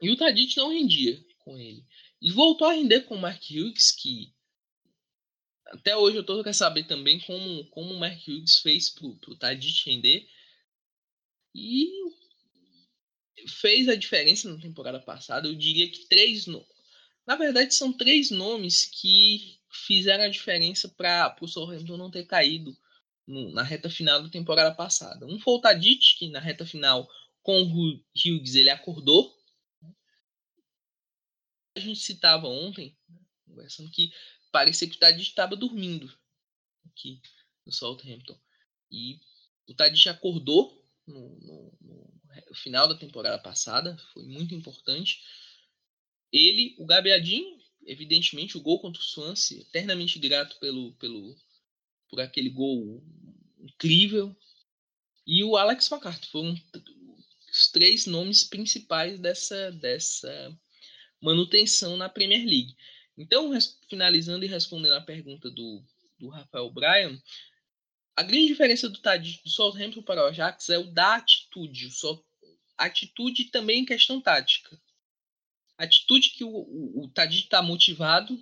E 0.00 0.10
o 0.10 0.16
Tadic 0.16 0.56
não 0.56 0.70
rendia 0.70 1.22
com 1.40 1.58
ele. 1.58 1.84
E 2.20 2.30
voltou 2.30 2.66
a 2.66 2.72
render 2.72 3.02
com 3.02 3.16
o 3.16 3.20
Mark 3.20 3.42
Hughes, 3.50 3.92
que 3.92 4.32
até 5.66 5.96
hoje 5.96 6.16
eu 6.16 6.24
tô 6.24 6.38
querendo 6.38 6.54
saber 6.54 6.84
também 6.84 7.20
como, 7.20 7.64
como 7.66 7.94
o 7.94 7.98
Mark 7.98 8.20
Hughes 8.26 8.58
fez 8.58 8.90
pro, 8.90 9.16
pro 9.16 9.36
Tadic 9.36 9.88
render. 9.88 10.26
E 11.54 11.88
fez 13.46 13.88
a 13.88 13.94
diferença 13.94 14.52
na 14.52 14.60
temporada 14.60 15.00
passada. 15.00 15.48
Eu 15.48 15.54
diria 15.54 15.90
que 15.90 16.06
três. 16.06 16.46
No... 16.46 16.64
Na 17.26 17.36
verdade, 17.36 17.74
são 17.74 17.92
três 17.92 18.30
nomes 18.30 18.86
que 18.86 19.57
fizeram 19.70 20.24
a 20.24 20.28
diferença 20.28 20.88
para 20.88 21.36
o 21.40 21.48
Southampton 21.48 21.96
não 21.96 22.10
ter 22.10 22.24
caído 22.24 22.76
no, 23.26 23.50
na 23.52 23.62
reta 23.62 23.90
final 23.90 24.22
da 24.22 24.28
temporada 24.28 24.74
passada. 24.74 25.26
Um 25.26 25.38
foi 25.38 25.54
o 25.54 25.60
Tadic, 25.60 26.16
que 26.18 26.30
na 26.30 26.40
reta 26.40 26.64
final 26.66 27.08
com 27.42 27.62
o 27.62 28.02
Hughes 28.14 28.54
ele 28.54 28.70
acordou. 28.70 29.36
A 31.76 31.80
gente 31.80 32.00
citava 32.00 32.48
ontem, 32.48 32.96
conversando 33.46 33.90
que 33.90 34.12
parecia 34.50 34.88
que 34.88 34.96
o 34.96 34.98
Tadic 34.98 35.28
estava 35.28 35.54
dormindo 35.54 36.12
aqui 36.86 37.20
no 37.64 37.72
Southampton. 37.72 38.38
E 38.90 39.20
o 39.68 39.74
Tadic 39.74 40.08
acordou 40.08 40.82
no, 41.06 41.38
no, 41.40 41.78
no, 41.80 42.54
final 42.54 42.88
da 42.88 42.94
temporada 42.94 43.38
passada, 43.38 43.96
foi 44.12 44.24
muito 44.24 44.54
importante. 44.54 45.22
Ele, 46.32 46.74
o 46.78 46.86
Gabiadinho, 46.86 47.57
evidentemente, 47.88 48.56
o 48.56 48.60
gol 48.60 48.78
contra 48.80 49.00
o 49.00 49.04
Swansea, 49.04 49.62
eternamente 49.62 50.18
grato 50.18 50.58
pelo, 50.60 50.92
pelo, 50.94 51.34
por 52.08 52.20
aquele 52.20 52.50
gol 52.50 53.02
incrível. 53.58 54.36
E 55.26 55.42
o 55.42 55.56
Alex 55.56 55.90
McCarthy 55.90 56.28
foram 56.28 56.54
os 57.50 57.68
três 57.68 58.06
nomes 58.06 58.44
principais 58.44 59.18
dessa, 59.18 59.72
dessa 59.72 60.58
manutenção 61.20 61.96
na 61.96 62.08
Premier 62.08 62.44
League. 62.44 62.76
Então, 63.16 63.50
finalizando 63.88 64.44
e 64.44 64.48
respondendo 64.48 64.92
a 64.92 65.00
pergunta 65.00 65.50
do, 65.50 65.82
do 66.18 66.28
Rafael 66.28 66.70
Bryan, 66.70 67.20
a 68.14 68.22
grande 68.22 68.48
diferença 68.48 68.88
do 68.88 68.98
Tadic 68.98 69.42
do 69.42 69.50
Southampton 69.50 70.02
para 70.02 70.22
o 70.22 70.26
Ajax 70.26 70.68
é 70.68 70.78
o 70.78 70.84
da 70.84 71.16
atitude. 71.16 71.88
Atitude 72.76 73.44
também 73.46 73.80
em 73.80 73.84
questão 73.84 74.20
tática. 74.20 74.78
Atitude 75.78 76.30
que 76.30 76.44
o, 76.44 76.50
o, 76.50 77.04
o 77.04 77.08
Tadic 77.08 77.44
está 77.44 77.62
motivado, 77.62 78.38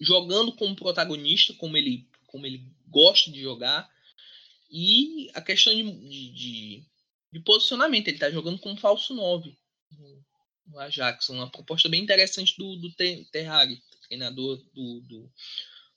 jogando 0.00 0.52
como 0.52 0.76
protagonista, 0.76 1.54
como 1.54 1.76
ele, 1.76 2.08
como 2.26 2.46
ele 2.46 2.70
gosta 2.86 3.30
de 3.30 3.40
jogar. 3.40 3.90
E 4.70 5.30
a 5.34 5.40
questão 5.40 5.74
de, 5.74 5.82
de, 6.32 6.86
de 7.32 7.40
posicionamento, 7.40 8.08
ele 8.08 8.16
está 8.16 8.30
jogando 8.30 8.58
como 8.58 8.76
falso 8.76 9.14
9 9.14 9.56
no 10.66 10.78
Ajax. 10.78 11.28
Uma 11.28 11.50
proposta 11.50 11.88
bem 11.88 12.02
interessante 12.02 12.56
do, 12.56 12.76
do 12.76 12.92
Terrari, 13.30 13.82
treinador 14.08 14.58
do, 14.72 15.00
do, 15.00 15.32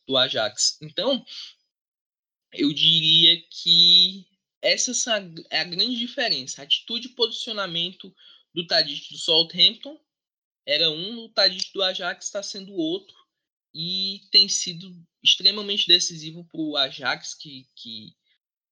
do 0.07 0.17
Ajax. 0.17 0.77
Então, 0.81 1.25
eu 2.53 2.73
diria 2.73 3.41
que 3.49 4.25
essa 4.61 4.91
é 5.49 5.59
a 5.59 5.63
grande 5.63 5.95
diferença. 5.95 6.61
Atitude 6.61 7.07
e 7.07 7.15
posicionamento 7.15 8.13
do 8.55 8.65
Tadic 8.65 9.11
do 9.11 9.17
Southampton 9.17 9.99
era 10.65 10.89
um, 10.89 11.25
o 11.25 11.29
Tadic 11.29 11.71
do 11.73 11.83
Ajax 11.83 12.25
está 12.25 12.41
sendo 12.41 12.73
outro 12.73 13.15
e 13.73 14.21
tem 14.31 14.47
sido 14.47 15.05
extremamente 15.21 15.85
decisivo 15.85 16.45
para 16.45 16.61
o 16.61 16.77
Ajax 16.77 17.35
que, 17.35 17.67
que 17.75 18.15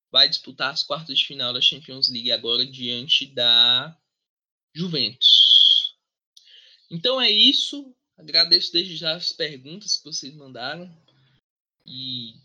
vai 0.10 0.30
disputar 0.30 0.72
as 0.72 0.84
quartas 0.84 1.20
de 1.20 1.26
final 1.26 1.54
da 1.54 1.60
Champions 1.60 2.08
League 2.08 2.32
agora 2.32 2.66
diante 2.66 3.26
da 3.28 4.00
Juventus. 4.74 5.98
Então 6.90 7.20
é 7.20 7.30
isso. 7.30 7.94
Agradeço 8.18 8.72
desde 8.72 8.96
já 8.96 9.16
as 9.16 9.34
perguntas 9.34 9.98
que 9.98 10.06
vocês 10.06 10.34
mandaram 10.34 10.90
e 11.86 12.36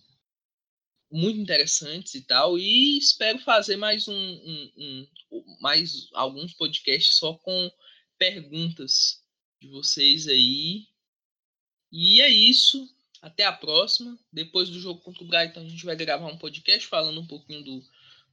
muito 1.10 1.38
interessantes 1.40 2.14
e 2.14 2.22
tal. 2.22 2.58
E 2.58 2.98
espero 2.98 3.38
fazer 3.40 3.76
mais 3.76 4.08
um, 4.08 4.14
um, 4.14 4.72
um 4.76 5.06
mais 5.60 6.08
alguns 6.12 6.52
podcasts 6.54 7.16
só 7.16 7.34
com 7.34 7.70
perguntas 8.18 9.22
de 9.60 9.68
vocês 9.68 10.26
aí 10.28 10.86
e 11.90 12.20
é 12.20 12.28
isso. 12.28 12.88
Até 13.20 13.44
a 13.44 13.52
próxima. 13.52 14.18
Depois 14.32 14.68
do 14.68 14.80
jogo 14.80 15.00
contra 15.00 15.24
o 15.24 15.26
Brighton, 15.26 15.60
a 15.60 15.68
gente 15.68 15.84
vai 15.84 15.96
gravar 15.96 16.26
um 16.26 16.38
podcast 16.38 16.86
falando 16.86 17.20
um 17.20 17.26
pouquinho 17.26 17.64
do, 17.64 17.84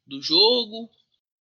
do 0.05 0.21
jogo 0.21 0.91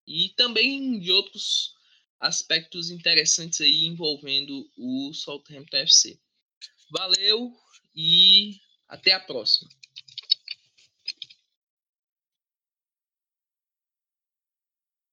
e 0.06 0.30
também 0.30 1.00
de 1.00 1.12
outros 1.12 1.76
aspectos 2.20 2.92
interessantes 2.92 3.60
aí 3.62 3.86
envolvendo 3.86 4.70
o 4.78 5.12
Southampton 5.14 5.78
FC. 5.78 6.20
Valeu 6.92 7.52
e 7.96 8.60
até 8.88 9.14
a 9.14 9.20
próxima. 9.20 9.70